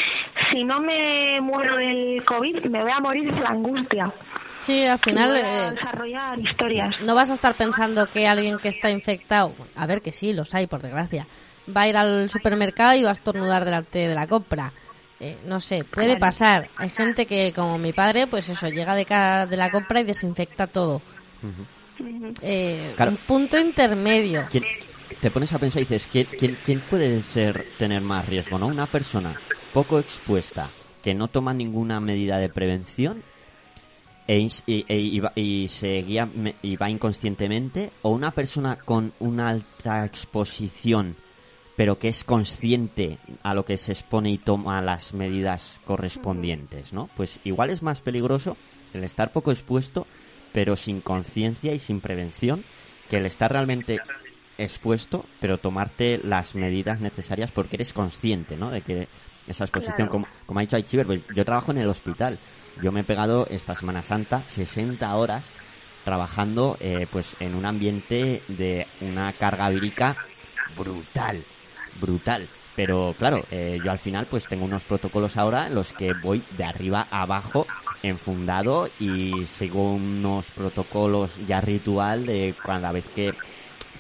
[0.51, 4.13] si no me muero del COVID, me voy a morir de la angustia.
[4.63, 6.95] Sí, al final voy a eh, desarrollar historias.
[7.05, 10.55] no vas a estar pensando que alguien que está infectado, a ver que sí, los
[10.55, 11.27] hay por desgracia,
[11.75, 14.73] va a ir al supermercado y va a estornudar delante de la compra.
[15.21, 16.69] Eh, no sé, puede pasar.
[16.77, 20.05] Hay gente que, como mi padre, pues eso, llega de, ca- de la compra y
[20.05, 21.01] desinfecta todo.
[22.41, 23.13] Eh, Claro.
[23.13, 24.47] Un punto intermedio.
[24.51, 24.65] ¿Quién,
[25.21, 28.59] te pones a pensar y dices, ¿quién, quién, quién puede ser tener más riesgo?
[28.59, 28.67] ¿no?
[28.67, 29.41] Una persona
[29.73, 30.71] poco expuesta
[31.03, 33.23] que no toma ninguna medida de prevención
[34.27, 35.67] e, y, e- y y
[36.63, 41.17] y va inconscientemente o una persona con una alta exposición
[41.77, 47.09] pero que es consciente a lo que se expone y toma las medidas correspondientes, ¿no?
[47.17, 48.57] Pues igual es más peligroso
[48.93, 50.07] el estar poco expuesto
[50.53, 52.65] pero sin conciencia y sin prevención
[53.09, 53.99] que el estar realmente
[54.59, 58.71] expuesto pero tomarte las medidas necesarias porque eres consciente, ¿no?
[58.71, 59.09] De que
[59.47, 60.11] esa exposición, Claro.
[60.11, 62.39] como, como ha dicho Aichiver, pues yo trabajo en el hospital.
[62.81, 65.45] Yo me he pegado esta Semana Santa 60 horas
[66.05, 70.17] trabajando eh, pues en un ambiente de una carga vírica
[70.77, 71.45] brutal,
[72.01, 72.49] brutal.
[72.75, 76.43] Pero claro, eh, yo al final pues tengo unos protocolos ahora en los que voy
[76.57, 77.67] de arriba a abajo
[78.03, 83.35] enfundado y sigo unos protocolos ya ritual de cada vez que,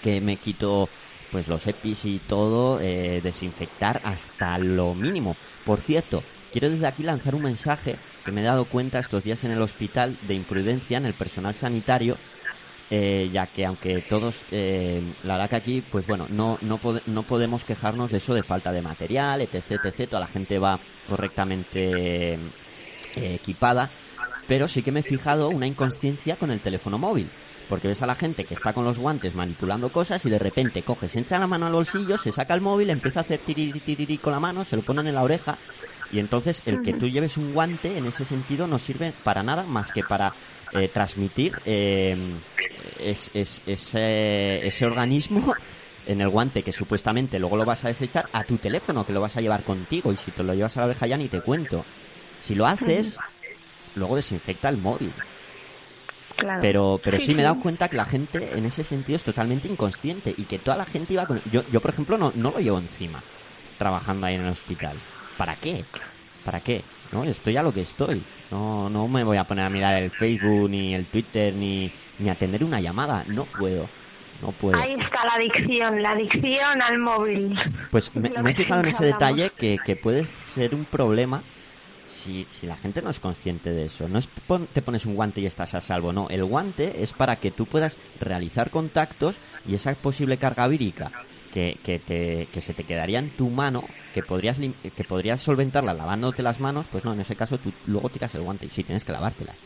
[0.03, 0.89] que me quito
[1.33, 5.35] pues los EPIs y todo, eh, desinfectar hasta lo mínimo.
[5.65, 9.43] Por cierto, quiero desde aquí lanzar un mensaje que me he dado cuenta estos días
[9.45, 12.19] en el hospital de imprudencia en el personal sanitario,
[12.91, 17.03] eh, ya que aunque todos, eh, la verdad que aquí, pues bueno, no, no, pode-
[17.07, 20.79] no podemos quejarnos de eso de falta de material, etc, etc, toda la gente va
[21.09, 22.39] correctamente eh,
[23.17, 23.91] equipada,
[24.47, 27.31] pero sí que me he fijado una inconsciencia con el teléfono móvil.
[27.73, 30.83] Porque ves a la gente que está con los guantes manipulando cosas y de repente
[30.83, 33.81] coge, se echa la mano al bolsillo, se saca el móvil, empieza a hacer tiriri
[33.81, 35.57] tiriri con la mano, se lo ponen en la oreja
[36.13, 39.63] y entonces el que tú lleves un guante en ese sentido no sirve para nada
[39.63, 40.35] más que para
[40.75, 42.15] eh, transmitir eh,
[43.01, 45.57] es, es- ese, ese organismo
[46.07, 49.23] en el guante que supuestamente luego lo vas a desechar a tu teléfono que lo
[49.23, 51.41] vas a llevar contigo y si te lo llevas a la oreja ya ni te
[51.41, 51.87] cuento.
[52.41, 53.17] Si lo haces,
[53.95, 55.11] luego desinfecta el móvil.
[56.43, 56.61] Claro.
[56.61, 59.25] Pero, pero sí, Sí, me he dado cuenta que la gente en ese sentido es
[59.25, 61.41] totalmente inconsciente y que toda la gente iba con...
[61.51, 63.23] Yo, yo por ejemplo, no, no lo llevo encima
[63.79, 64.97] trabajando ahí en el hospital.
[65.37, 65.85] ¿Para qué?
[66.45, 66.85] ¿Para qué?
[67.11, 67.25] ¿No?
[67.25, 68.23] Estoy a lo que estoy.
[68.51, 72.29] No, no me voy a poner a mirar el Facebook, ni el Twitter, ni, ni
[72.31, 73.25] atender una llamada.
[73.27, 73.89] No puedo.
[74.41, 74.77] No puedo.
[74.77, 77.55] Ahí está la adicción, la adicción al móvil.
[77.91, 79.37] Pues me, he fijado en ese hablamos.
[79.37, 81.43] detalle que, que puede ser un problema
[82.13, 84.09] si, si la gente no es consciente de eso.
[84.09, 86.29] No es pon- te pones un guante y estás a salvo, no.
[86.29, 91.11] El guante es para que tú puedas realizar contactos y esa posible carga vírica
[91.53, 93.83] que, que, te- que se te quedaría en tu mano,
[94.15, 98.09] que podrías, que podrías solventarla lavándote las manos, pues no, en ese caso tú luego
[98.09, 99.57] tiras el guante y sí, tienes que lavártelas.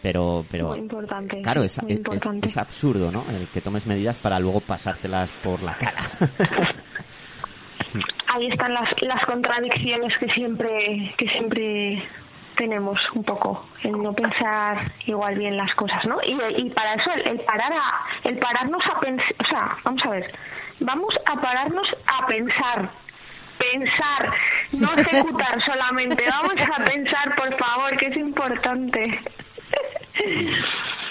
[0.00, 1.42] Pero, pero Muy importante.
[1.42, 2.46] claro, es, muy es- importante.
[2.46, 3.28] es absurdo, ¿no?
[3.30, 5.98] El que tomes medidas para luego pasártelas por la cara.
[8.34, 12.02] Ahí están las, las contradicciones que siempre, que siempre
[12.56, 16.18] tenemos un poco, el no pensar igual bien las cosas, ¿no?
[16.22, 20.02] Y, y para eso el, el parar a, el pararnos a pensar, o sea, vamos
[20.04, 20.34] a ver,
[20.80, 22.90] vamos a pararnos a pensar,
[23.58, 24.32] pensar,
[24.80, 29.20] no ejecutar solamente, vamos a pensar, por favor, que es importante.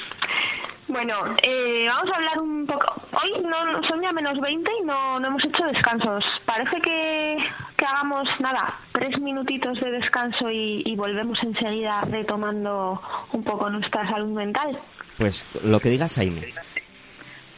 [0.87, 2.93] Bueno, eh, vamos a hablar un poco.
[3.11, 6.23] Hoy no, son ya menos 20 y no, no hemos hecho descansos.
[6.45, 7.37] Parece que,
[7.77, 13.01] que hagamos nada, tres minutitos de descanso y, y volvemos enseguida retomando
[13.33, 14.79] un poco nuestra salud mental.
[15.17, 16.53] Pues lo que digas, Jaime.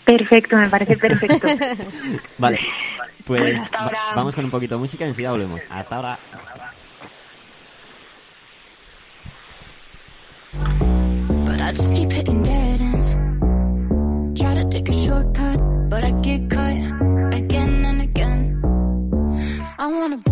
[0.06, 1.48] Perfecto, me parece perfecto.
[2.40, 2.60] Vale,
[3.26, 4.00] pues Pues hasta va- ahora.
[4.16, 5.68] vamos con un poquito de música y enseguida volvemos.
[5.70, 6.20] Hasta ahora.
[11.60, 14.40] But I just keep hitting dead ends.
[14.40, 16.78] Try to take a shortcut, but I get cut
[17.34, 18.62] again and again.
[19.78, 20.24] I want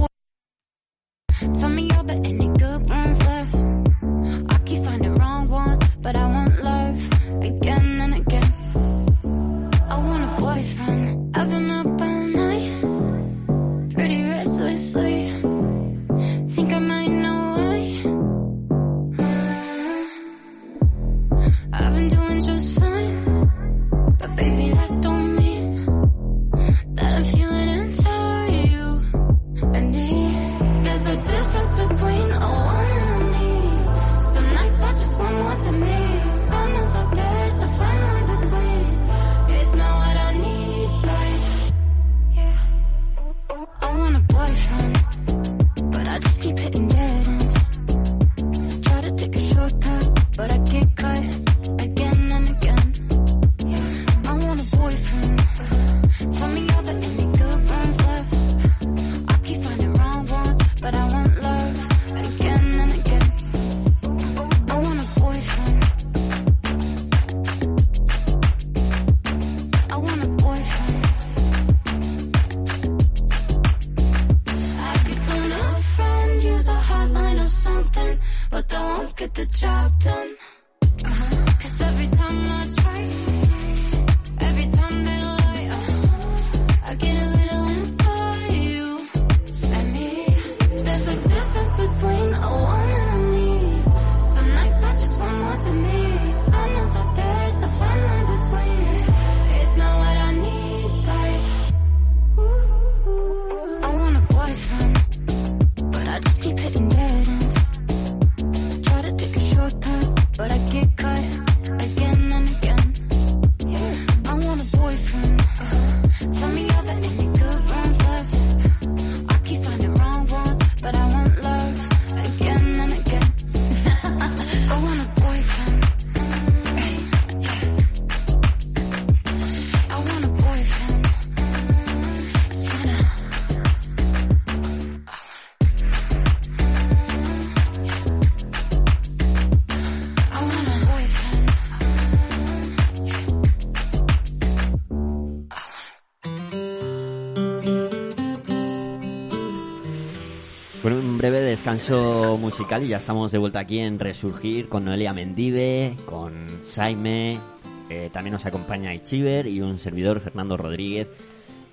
[151.67, 157.41] descanso musical y ya estamos de vuelta aquí en Resurgir con Noelia Mendive, con Saime,
[157.89, 161.09] eh, también nos acompaña Ichiver y un servidor Fernando Rodríguez.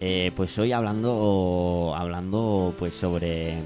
[0.01, 3.63] Eh, pues hoy hablando, hablando pues sobre,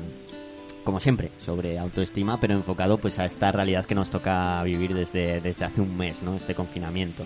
[0.84, 5.40] como siempre, sobre autoestima, pero enfocado pues a esta realidad que nos toca vivir desde,
[5.40, 6.34] desde hace un mes, ¿no?
[6.34, 7.24] Este confinamiento.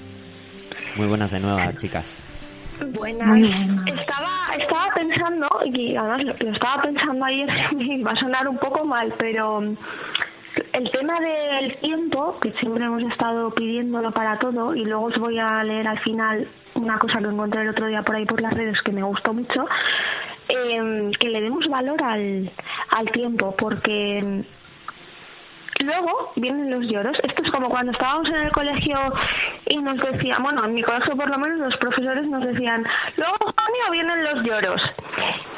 [0.96, 2.06] Muy buenas de nuevo, chicas.
[2.90, 3.28] Buenas.
[3.28, 3.86] Muy buenas.
[3.86, 8.58] Estaba, estaba pensando, y además lo, lo estaba pensando ayer, me va a sonar un
[8.58, 9.62] poco mal, pero
[10.72, 15.38] el tema del tiempo, que siempre hemos estado pidiéndolo para todo, y luego os voy
[15.38, 18.52] a leer al final una cosa que encontré el otro día por ahí por las
[18.54, 19.66] redes que me gustó mucho,
[20.48, 22.50] eh, que le demos valor al,
[22.90, 24.44] al tiempo, porque
[25.82, 27.16] Luego vienen los lloros.
[27.22, 28.98] Esto es como cuando estábamos en el colegio
[29.66, 32.84] y nos decían, bueno, en mi colegio por lo menos los profesores nos decían,
[33.16, 34.82] luego junio vienen los lloros.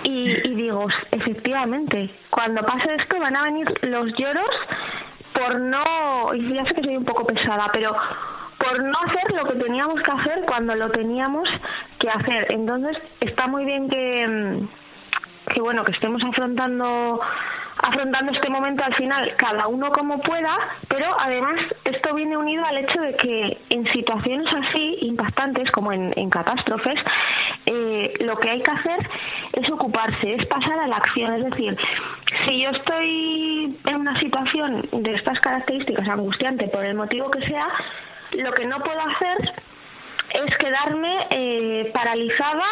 [0.05, 4.51] Y, y digo, efectivamente, cuando pase esto van a venir los lloros
[5.35, 7.95] por no, y ya sé que soy un poco pesada, pero
[8.59, 11.49] por no hacer lo que teníamos que hacer cuando lo teníamos
[11.99, 12.47] que hacer.
[12.51, 14.62] Entonces está muy bien que,
[15.53, 17.20] que bueno, que estemos afrontando
[17.87, 20.57] afrontando este momento al final cada uno como pueda,
[20.89, 26.30] pero además esto viene unido al hecho de que en situaciones así impactantes como en,
[26.30, 26.99] catástrofes,
[27.66, 29.09] eh, lo que hay que hacer
[29.53, 31.35] es ocuparse, es pasar a la acción.
[31.35, 31.76] Es decir,
[32.47, 37.68] si yo estoy en una situación de estas características angustiante por el motivo que sea,
[38.32, 39.53] lo que no puedo hacer
[40.35, 42.66] es quedarme eh, paralizada,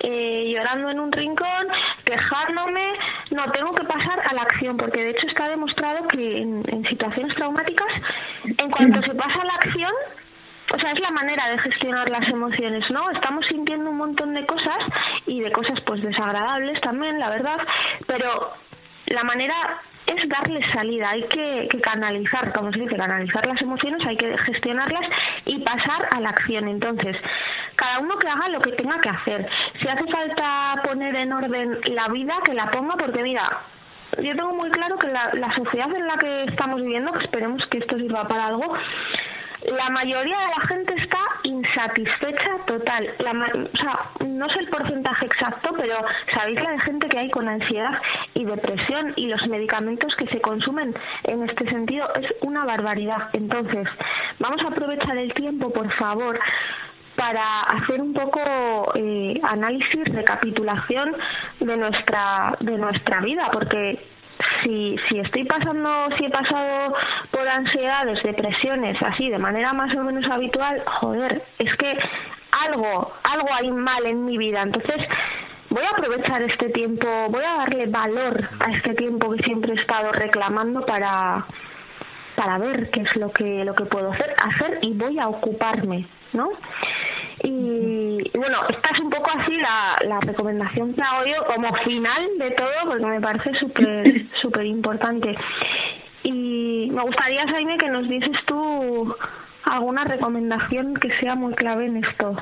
[0.00, 1.68] eh, llorando en un rincón,
[2.04, 2.92] quejándome.
[3.30, 6.84] No, tengo que pasar a la acción, porque de hecho está demostrado que en, en
[6.88, 7.88] situaciones traumáticas,
[8.44, 9.92] en cuanto se pasa a la acción,
[10.72, 13.10] o sea, es la manera de gestionar las emociones, ¿no?
[13.10, 14.78] Estamos sintiendo un montón de cosas
[15.26, 17.58] y de cosas pues desagradables también, la verdad,
[18.06, 18.52] pero
[19.06, 19.54] la manera
[20.06, 24.36] es darle salida, hay que, que canalizar, como se dice, canalizar las emociones, hay que
[24.38, 25.04] gestionarlas
[25.46, 26.68] y pasar a la acción.
[26.68, 27.16] Entonces,
[27.76, 29.48] cada uno que haga lo que tenga que hacer.
[29.80, 33.60] Si hace falta poner en orden la vida, que la ponga, porque mira,
[34.18, 37.64] yo tengo muy claro que la, la sociedad en la que estamos viviendo, que esperemos
[37.70, 38.76] que esto sirva para algo,
[39.64, 43.14] la mayoría de la gente está insatisfecha total.
[43.18, 45.96] La, o sea, no sé el porcentaje exacto, pero
[46.34, 48.00] sabéis la de gente que hay con ansiedad
[48.34, 50.94] y depresión y los medicamentos que se consumen
[51.24, 53.30] en este sentido es una barbaridad.
[53.32, 53.88] Entonces,
[54.38, 56.38] vamos a aprovechar el tiempo, por favor,
[57.16, 58.40] para hacer un poco
[58.96, 61.16] eh, análisis, recapitulación
[61.60, 63.98] de nuestra de nuestra vida, porque
[64.62, 66.94] si, si estoy pasando, si he pasado
[67.30, 71.98] por ansiedades, depresiones, así, de manera más o menos habitual, joder, es que
[72.66, 74.62] algo, algo hay mal en mi vida.
[74.62, 74.96] Entonces,
[75.70, 79.80] voy a aprovechar este tiempo, voy a darle valor a este tiempo que siempre he
[79.80, 81.44] estado reclamando para
[82.36, 86.06] para ver qué es lo que lo que puedo hacer, hacer y voy a ocuparme,
[86.32, 86.48] ¿no?
[87.42, 92.50] Y, bueno, esta es un poco así la, la recomendación que hago como final de
[92.52, 95.36] todo, porque me parece súper súper importante.
[96.22, 99.14] Y me gustaría, Jaime, que nos dices tú
[99.64, 102.36] alguna recomendación que sea muy clave en esto.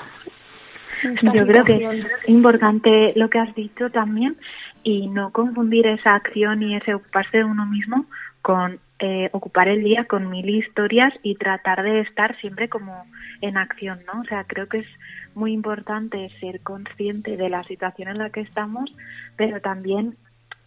[1.02, 4.36] en esta Yo creo que es importante lo que has dicho también
[4.82, 8.06] y no confundir esa acción y ese ocuparse de uno mismo
[8.42, 13.04] con eh, ocupar el día con mil historias y tratar de estar siempre como
[13.40, 14.20] en acción, ¿no?
[14.20, 14.86] O sea, creo que es
[15.34, 18.94] muy importante ser consciente de la situación en la que estamos,
[19.36, 20.16] pero también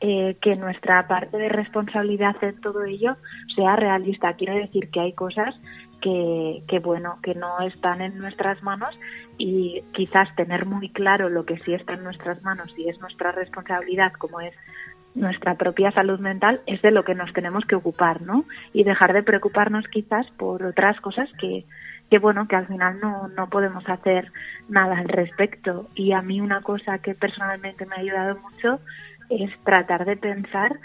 [0.02, 3.16] eh, que nuestra parte de responsabilidad en todo ello
[3.56, 4.34] sea realista.
[4.34, 5.56] Quiere decir que hay cosas
[6.02, 9.00] que, que, bueno, que no están en nuestras manos
[9.38, 13.32] y quizás tener muy claro lo que sí está en nuestras manos y es nuestra
[13.32, 14.54] responsabilidad, como es
[15.16, 18.46] nuestra propia salud mental, es de lo que nos tenemos que ocupar, ¿no?
[18.74, 21.66] Y dejar de preocuparnos quizás por otras cosas que,
[22.10, 24.32] que bueno, que al final no, no podemos hacer
[24.68, 25.90] nada al respecto.
[25.96, 28.80] Y a mí una cosa que personalmente me ha ayudado mucho
[29.30, 30.78] es tratar de pensar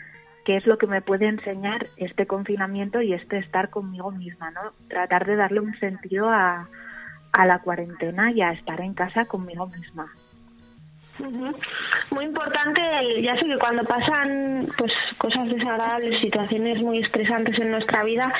[0.45, 4.61] qué es lo que me puede enseñar este confinamiento y este estar conmigo misma, ¿no?
[4.89, 6.69] Tratar de darle un sentido a,
[7.33, 10.13] a la cuarentena y a estar en casa conmigo misma.
[12.11, 12.81] Muy importante,
[13.23, 18.33] ya sé que cuando pasan pues cosas desagradables, situaciones muy estresantes en nuestra vida,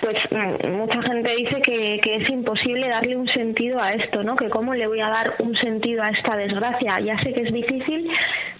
[0.00, 4.36] pues mm, mucha gente dice que, que es imposible darle un sentido a esto, ¿no?
[4.36, 7.00] Que cómo le voy a dar un sentido a esta desgracia.
[7.00, 8.10] Ya sé que es difícil,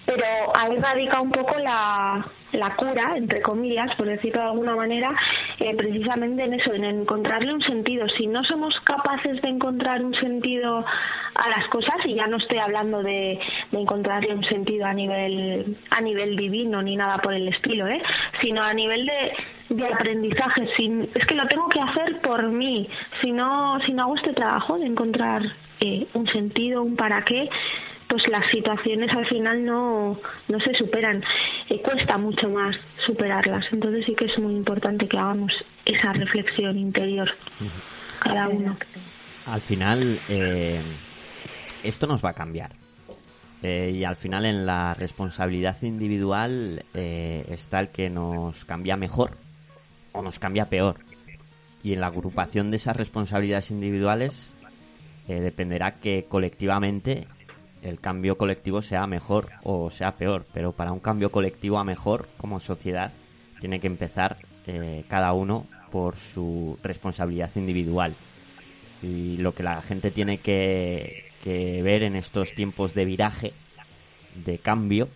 [0.07, 0.25] pero
[0.59, 5.15] ahí radica un poco la, la cura, entre comillas, por decirlo de alguna manera,
[5.61, 8.07] eh, precisamente en eso, en encontrarle un sentido.
[8.17, 10.85] Si no somos capaces de encontrar un sentido
[11.35, 13.39] a las cosas, y ya no estoy hablando de,
[13.71, 18.03] de encontrarle un sentido a nivel, a nivel divino ni nada por el estilo, ¿eh?
[18.41, 19.33] sino a nivel de,
[19.69, 20.69] de aprendizaje.
[20.77, 22.89] Sin, es que lo tengo que hacer por mí.
[23.21, 25.43] Si no, si no hago este trabajo de encontrar
[25.81, 27.49] eh, un sentido, un para qué,
[28.09, 31.23] pues las situaciones al final no, no se superan.
[31.69, 32.75] Eh, cuesta mucho más
[33.07, 33.65] superarlas.
[33.73, 35.53] Entonces sí que es muy importante que hagamos
[35.85, 37.31] esa reflexión interior
[38.21, 38.77] cada uno.
[39.47, 40.83] Al final, eh,
[41.83, 42.71] esto nos va a cambiar.
[43.63, 49.37] Eh, y al final en la responsabilidad individual eh, está el que nos cambia mejor
[50.23, 50.97] nos cambia peor.
[51.83, 54.55] Y en la agrupación de esas responsabilidades individuales
[55.29, 57.27] eh, dependerá que colectivamente
[57.83, 60.47] el cambio colectivo sea mejor o sea peor.
[60.53, 63.13] Pero para un cambio colectivo a mejor como sociedad
[63.61, 68.17] tiene que empezar eh, cada uno por su responsabilidad individual.
[69.03, 73.53] Y lo que la gente tiene que, que ver en estos tiempos de viraje,
[74.35, 75.09] de cambio,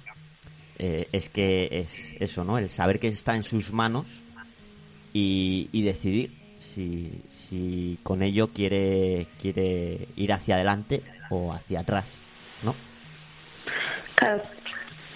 [0.78, 2.58] eh, es que es eso, ¿no?
[2.58, 4.21] El saber que está en sus manos
[5.12, 12.22] y, y decidir si, si con ello quiere, quiere ir hacia adelante o hacia atrás,
[12.62, 12.74] ¿no?
[14.14, 14.42] Claro,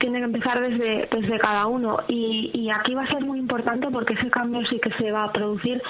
[0.01, 3.89] tiene que empezar desde, desde cada uno y, y aquí va a ser muy importante
[3.91, 5.81] porque ese cambio sí que se va a producir.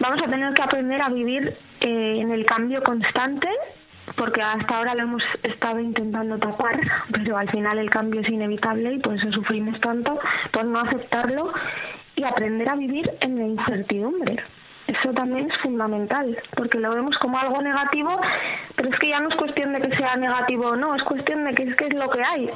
[0.00, 3.48] Vamos a tener que aprender a vivir eh, en el cambio constante
[4.16, 6.80] porque hasta ahora lo hemos estado intentando tapar,
[7.12, 10.18] pero al final el cambio es inevitable y por eso sufrimos tanto
[10.52, 11.52] por no aceptarlo
[12.18, 14.36] y aprender a vivir en la incertidumbre.
[14.86, 18.18] Eso también es fundamental, porque lo vemos como algo negativo,
[18.74, 21.44] pero es que ya no es cuestión de que sea negativo o no, es cuestión
[21.44, 22.48] de que es que es lo que hay.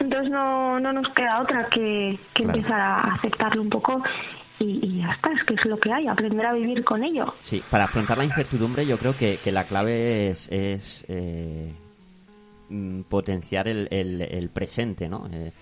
[0.00, 2.58] Entonces no, no nos queda otra que, que Claro.
[2.58, 4.02] empezar a aceptarlo un poco
[4.58, 7.34] y, y ya está, es que es lo que hay, aprender a vivir con ello.
[7.40, 11.72] Sí, para afrontar la incertidumbre yo creo que, que la clave es, es, eh,
[12.70, 15.26] mm, potenciar el, el- el presente, ¿no?
[15.30, 15.52] Eh,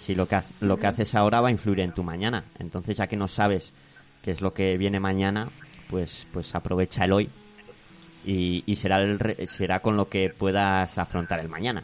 [0.00, 2.96] si lo que, haz- lo que haces ahora va a influir en tu mañana, entonces
[2.96, 3.74] ya que no sabes
[4.22, 5.48] qué es lo que viene mañana,
[5.88, 7.30] pues, pues aprovecha el hoy
[8.24, 11.82] y, y será, el será con lo que puedas afrontar el mañana.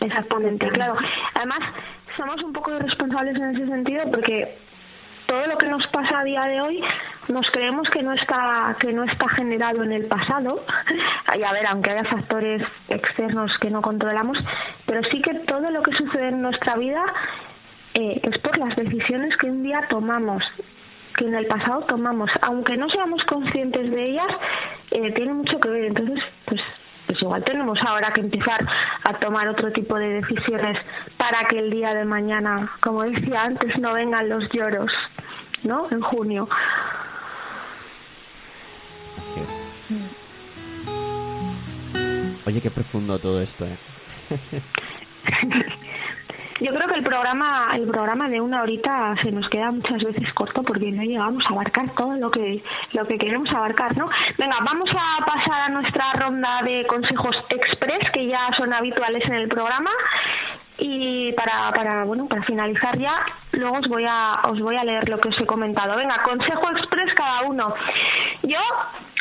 [0.00, 0.94] Exactamente, claro.
[1.34, 1.60] Además,
[2.16, 4.56] somos un poco irresponsables en ese sentido porque
[5.26, 6.82] todo lo que nos pasa a día de hoy
[7.28, 10.64] nos creemos que no está que no está generado en el pasado.
[11.36, 14.38] Y a ver, aunque haya factores externos que no controlamos,
[14.86, 17.04] pero sí que todo lo que sucede en nuestra vida
[17.92, 20.42] eh, es por las decisiones que un día tomamos
[21.16, 24.28] que en el pasado tomamos, aunque no seamos conscientes de ellas,
[24.90, 25.84] eh, tiene mucho que ver.
[25.86, 26.60] Entonces, pues,
[27.06, 28.66] pues igual tenemos ahora que empezar
[29.04, 30.76] a tomar otro tipo de decisiones
[31.16, 34.92] para que el día de mañana, como decía antes, no vengan los lloros,
[35.66, 35.88] ¿no?
[35.90, 36.48] En junio.
[39.18, 39.66] Así es.
[42.46, 43.78] Oye, qué profundo todo esto, ¿eh?
[46.60, 50.32] Yo creo que el programa, el programa de una horita se nos queda muchas veces
[50.32, 52.62] corto porque no llegamos a abarcar todo lo que
[52.92, 54.08] lo que queremos abarcar, ¿no?
[54.38, 59.34] Venga, vamos a pasar a nuestra ronda de consejos express que ya son habituales en
[59.34, 59.90] el programa
[60.78, 65.08] y para para bueno para finalizar ya luego os voy a os voy a leer
[65.08, 65.96] lo que os he comentado.
[65.96, 67.74] Venga, consejo express cada uno.
[68.42, 68.60] Yo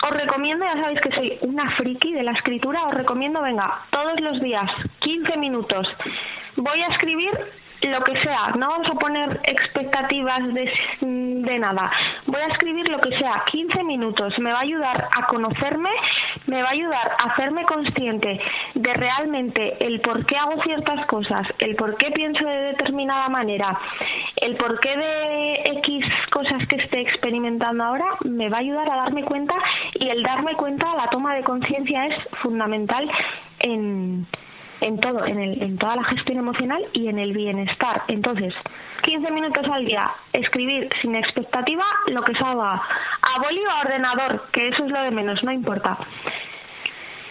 [0.03, 4.19] os recomiendo, ya sabéis que soy una friki de la escritura, os recomiendo, venga, todos
[4.19, 5.87] los días, 15 minutos,
[6.57, 7.31] voy a escribir
[7.89, 10.71] lo que sea, no vamos a poner expectativas de,
[11.01, 11.91] de nada.
[12.25, 15.89] Voy a escribir lo que sea, 15 minutos, me va a ayudar a conocerme,
[16.47, 18.39] me va a ayudar a hacerme consciente
[18.75, 23.77] de realmente el por qué hago ciertas cosas, el por qué pienso de determinada manera,
[24.37, 28.97] el por qué de X cosas que esté experimentando ahora, me va a ayudar a
[28.97, 29.55] darme cuenta
[29.95, 33.09] y el darme cuenta, la toma de conciencia es fundamental
[33.59, 34.27] en,
[34.81, 38.03] en todo, en, el, en toda la gestión emocional y en el bienestar.
[38.07, 38.53] Entonces,
[39.03, 42.73] 15 minutos al día, escribir sin expectativa lo que salga.
[42.73, 45.97] A boli o a ordenador, que eso es lo de menos, no importa.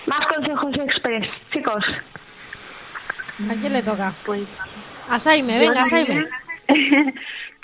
[0.06, 1.84] Más consejos express, chicos.
[3.50, 4.14] ¿A quién le toca?
[4.24, 4.46] Pues
[5.08, 6.24] A Saime, venga, Saime.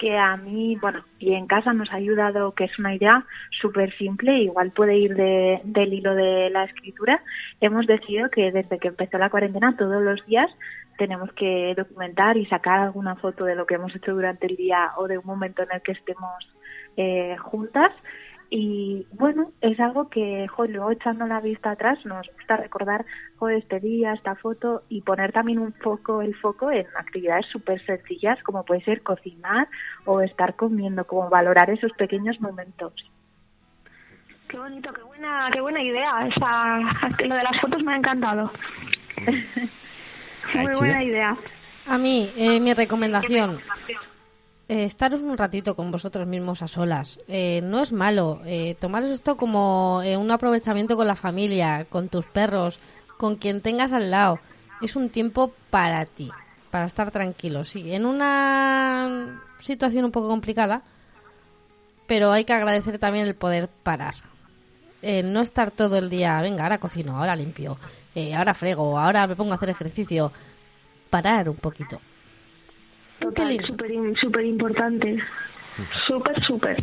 [0.01, 3.27] que a mí, bueno, y en casa nos ha ayudado, que es una idea
[3.61, 7.23] súper simple, igual puede ir de, del hilo de la escritura.
[7.61, 10.51] Hemos decidido que desde que empezó la cuarentena, todos los días
[10.97, 14.93] tenemos que documentar y sacar alguna foto de lo que hemos hecho durante el día
[14.97, 16.49] o de un momento en el que estemos
[16.97, 17.93] eh, juntas.
[18.53, 23.07] Y bueno, es algo que, joder, luego echando la vista atrás nos gusta recordar,
[23.39, 27.81] joder, este día, esta foto y poner también un foco, el foco en actividades súper
[27.87, 29.69] sencillas como puede ser cocinar
[30.05, 32.93] o estar comiendo, como valorar esos pequeños momentos.
[34.49, 36.27] Qué bonito, qué buena, qué buena idea.
[36.27, 36.81] Esa,
[37.25, 38.51] lo de las fotos me ha encantado.
[40.55, 41.37] Muy buena idea.
[41.87, 43.61] A mí, eh, mi recomendación,
[44.71, 47.19] eh, estaros un ratito con vosotros mismos a solas.
[47.27, 48.41] Eh, no es malo.
[48.47, 52.79] Eh, tomaros esto como eh, un aprovechamiento con la familia, con tus perros,
[53.19, 54.39] con quien tengas al lado.
[54.81, 56.31] Es un tiempo para ti,
[56.71, 57.65] para estar tranquilo.
[57.65, 60.83] Sí, en una situación un poco complicada,
[62.07, 64.15] pero hay que agradecer también el poder parar.
[65.03, 67.77] Eh, no estar todo el día, venga, ahora cocino, ahora limpio,
[68.15, 70.31] eh, ahora frego, ahora me pongo a hacer ejercicio.
[71.11, 72.01] Parar un poquito.
[73.21, 73.91] Total, súper
[74.21, 75.19] súper importante.
[76.07, 76.77] Súper, súper.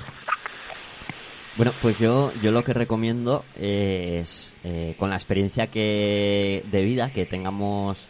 [1.57, 7.11] Bueno, pues yo, yo lo que recomiendo es, eh, con la experiencia que de vida
[7.11, 8.07] que tengamos,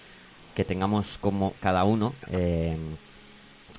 [0.53, 2.77] que tengamos como cada uno, eh,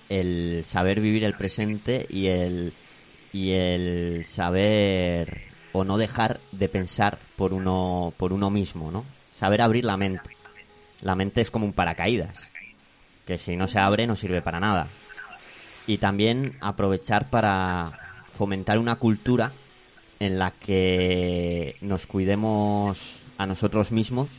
[0.09, 2.73] el saber vivir el presente y el,
[3.35, 5.43] y el saber
[5.73, 9.05] o no dejar de pensar por uno, por uno mismo, ¿no?
[9.33, 10.31] Saber abrir la mente.
[11.03, 12.51] La mente es como un paracaídas,
[13.29, 14.89] que si no se abre no sirve para nada.
[15.87, 17.93] Y también aprovechar para
[18.33, 19.53] fomentar una cultura
[20.19, 24.31] en la que nos cuidemos a nosotros mismos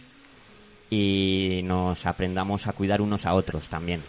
[0.89, 4.01] y nos aprendamos a cuidar unos a otros también.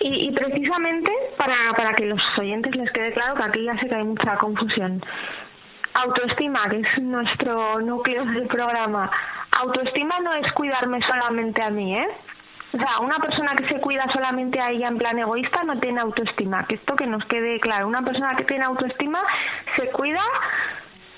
[0.00, 3.88] Y, y precisamente para, para que los oyentes les quede claro que aquí ya sé
[3.88, 5.00] que hay mucha confusión.
[5.94, 9.08] Autoestima, que es nuestro núcleo del programa.
[9.60, 12.08] Autoestima no es cuidarme solamente a mí, ¿eh?
[12.74, 16.00] O sea, una persona que se cuida solamente a ella en plan egoísta no tiene
[16.00, 16.66] autoestima.
[16.66, 17.86] Que esto que nos quede claro.
[17.86, 19.22] Una persona que tiene autoestima
[19.76, 20.20] se cuida,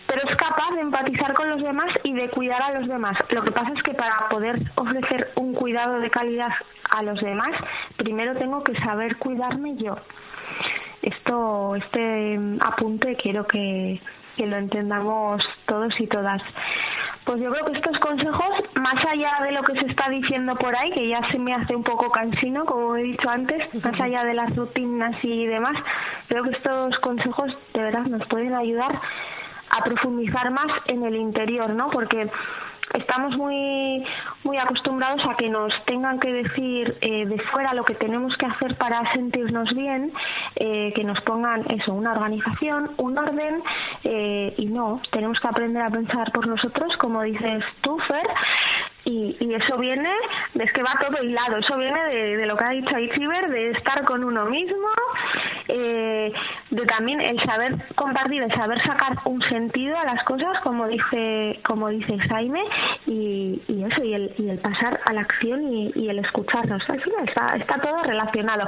[0.07, 3.17] pero es capaz de empatizar con los demás y de cuidar a los demás.
[3.31, 6.53] Lo que pasa es que para poder ofrecer un cuidado de calidad
[6.95, 7.53] a los demás,
[7.97, 9.97] primero tengo que saber cuidarme yo.
[11.01, 13.99] Esto, este mm, apunte quiero que,
[14.37, 16.43] que lo entendamos todos y todas.
[17.27, 20.77] Pues yo creo que estos consejos, más allá de lo que se está diciendo por
[20.77, 24.23] ahí, que ya se me hace un poco cansino, como he dicho antes, más allá
[24.23, 25.77] de las rutinas y demás,
[26.29, 29.01] creo que estos consejos de verdad nos pueden ayudar
[29.77, 31.91] a profundizar más en el interior, ¿no?
[31.91, 32.31] Porque
[32.95, 34.05] estamos muy
[34.45, 38.47] muy acostumbrados a que nos tengan que decir eh, de fuera lo que tenemos que
[38.47, 40.13] hacer para sentirnos bien,
[40.57, 43.63] eh, que nos pongan eso, una organización, un orden,
[44.05, 48.27] eh, y no, tenemos que aprender a pensar por nosotros, como dices tú, Fer,
[49.05, 50.11] y, y eso viene,
[50.55, 53.71] es que va todo hilado, eso viene de, de lo que ha dicho Itziber, de
[53.71, 54.89] estar con uno mismo,
[55.69, 56.33] eh,
[56.71, 61.61] de también el saber compartir, el saber sacar un sentido a las cosas, como dice,
[61.65, 62.63] como dice Jaime,
[63.07, 66.83] y, eso, y el, y el pasar a la acción y, y el escucharnos.
[66.89, 68.67] Al final está, está todo relacionado.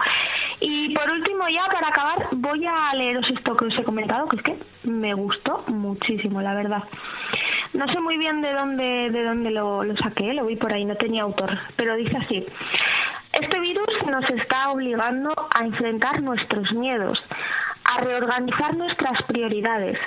[0.60, 4.36] Y por último, ya para acabar, voy a leeros esto que os he comentado, que
[4.36, 6.84] es que me gustó muchísimo, la verdad.
[7.74, 10.84] No sé muy bien de dónde, de dónde lo, lo saqué, lo vi por ahí,
[10.84, 12.46] no tenía autor, pero dice así.
[13.32, 17.18] Este virus nos está obligando a enfrentar nuestros miedos,
[17.88, 19.98] a reorganizar nuestras prioridades,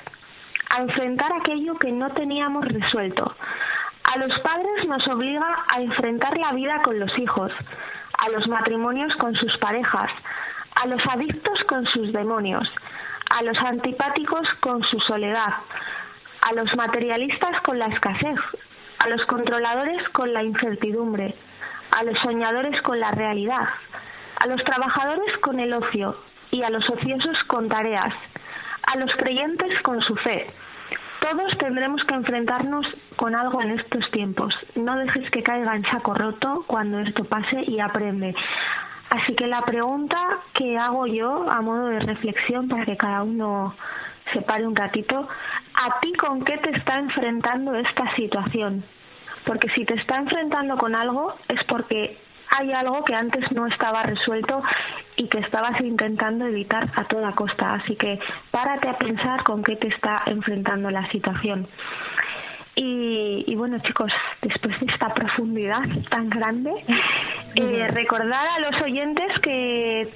[0.70, 3.36] a enfrentar aquello que no teníamos resuelto.
[4.14, 7.52] A los padres nos obliga a enfrentar la vida con los hijos,
[8.20, 10.12] a los matrimonios con sus parejas,
[10.76, 12.70] a los adictos con sus demonios,
[13.36, 15.54] a los antipáticos con su soledad,
[16.48, 18.38] a los materialistas con la escasez,
[19.04, 21.34] a los controladores con la incertidumbre,
[21.98, 23.68] a los soñadores con la realidad,
[24.44, 26.16] a los trabajadores con el ocio
[26.52, 28.14] y a los ociosos con tareas,
[28.84, 30.48] a los creyentes con su fe.
[31.22, 32.86] Todos tendremos que enfrentarnos
[33.16, 34.54] con algo en estos tiempos.
[34.76, 38.34] No dejes que caiga en saco roto cuando esto pase y aprende.
[39.12, 40.18] Así que la pregunta
[40.54, 43.76] que hago yo a modo de reflexión para que cada uno
[44.34, 45.28] se pare un ratito,
[45.76, 48.84] ¿a ti con qué te está enfrentando esta situación?
[49.46, 52.18] Porque si te está enfrentando con algo es porque
[52.58, 54.62] hay algo que antes no estaba resuelto
[55.16, 57.76] y que estabas intentando evitar a toda costa.
[57.76, 58.20] Así que
[58.52, 61.68] párate a pensar con qué te está enfrentando la situación.
[62.76, 66.72] Y, y bueno, chicos, después de esta profundidad tan grande,
[67.56, 70.10] eh, recordar a los oyentes que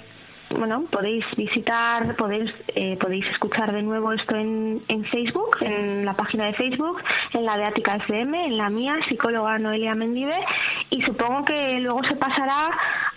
[0.57, 6.13] bueno, podéis visitar, podéis, eh, podéis escuchar de nuevo esto en, en Facebook, en la
[6.13, 7.01] página de Facebook,
[7.33, 10.37] en la de Ática FM, en la mía, psicóloga Noelia Mendive,
[10.89, 12.69] y supongo que luego se pasará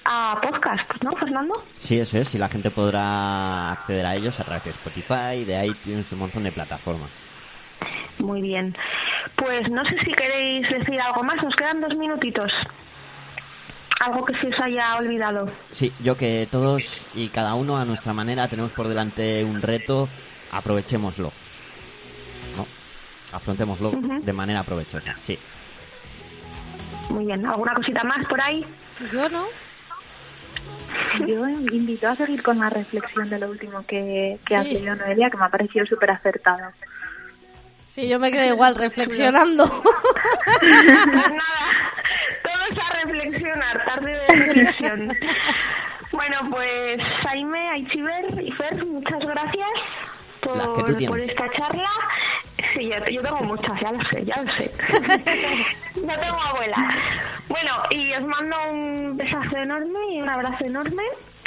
[0.05, 1.53] a podcast, ¿no, Fernando?
[1.77, 5.67] Sí, eso es, y la gente podrá acceder a ellos a través de Spotify, de
[5.67, 7.11] iTunes, un montón de plataformas.
[8.19, 8.75] Muy bien.
[9.37, 12.51] Pues no sé si queréis decir algo más, nos quedan dos minutitos.
[14.01, 15.51] Algo que se os haya olvidado.
[15.71, 20.09] Sí, yo que todos y cada uno a nuestra manera tenemos por delante un reto,
[20.53, 21.33] aprovechémoslo.
[22.57, 22.67] ¿No?
[23.33, 24.23] Afrontémoslo Ujú.
[24.23, 25.39] de manera provechosa, sí.
[27.11, 27.45] Muy bien.
[27.45, 28.65] ¿Alguna cosita más por ahí?
[29.13, 29.47] Yo no.
[31.27, 34.55] Yo invito a seguir con la reflexión de lo último que, que Sí.
[34.55, 36.71] ha sido Noelia, que me ha parecido súper acertado.
[37.87, 39.65] Sí, yo me quedé igual reflexionando.
[40.63, 41.41] Nada,
[43.21, 45.09] reflexionar, tarde de reflexión.
[46.11, 49.69] Bueno, pues Jaime, Aichiver y Fer, muchas gracias
[50.41, 51.91] por esta charla.
[52.73, 54.71] Sí, yo, yo tengo muchas, ya lo sé, ya lo sé.
[56.07, 56.77] no tengo abuela.
[57.49, 61.03] Bueno, y os mando un besazo enorme y un abrazo enorme.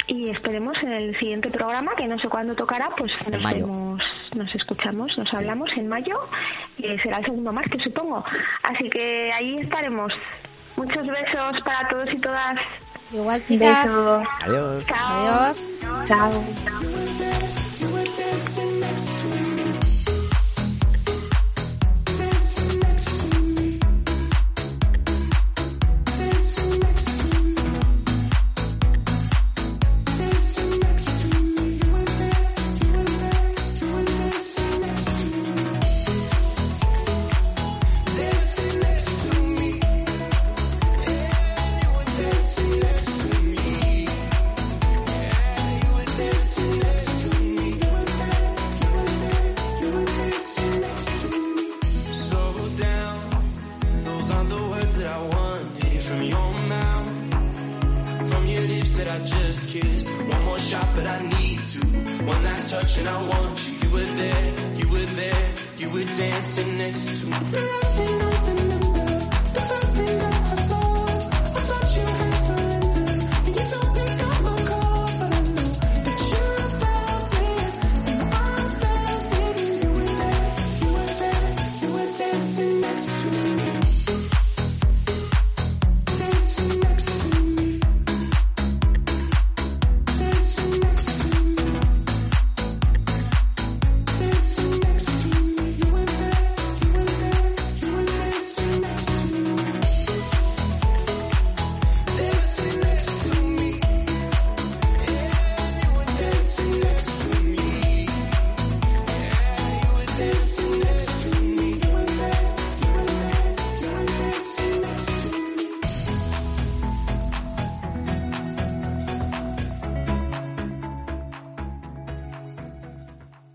[0.06, 3.66] Y esperemos en el siguiente programa, que no sé cuándo tocará, pues En nos mayo.
[3.66, 4.00] vemos,
[4.34, 6.14] nos escuchamos, nos hablamos en mayo,
[6.78, 8.24] y será el segundo martes, supongo.
[8.62, 10.12] Así que ahí estaremos.
[10.76, 12.60] Muchos besos para todos y todas.
[13.12, 13.84] Igual, chicas.
[13.84, 14.26] Besos.
[14.42, 14.86] Adiós.
[14.86, 15.20] Chao.
[15.20, 16.08] Adiós.
[16.08, 16.32] Chao.
[18.52, 19.01] slow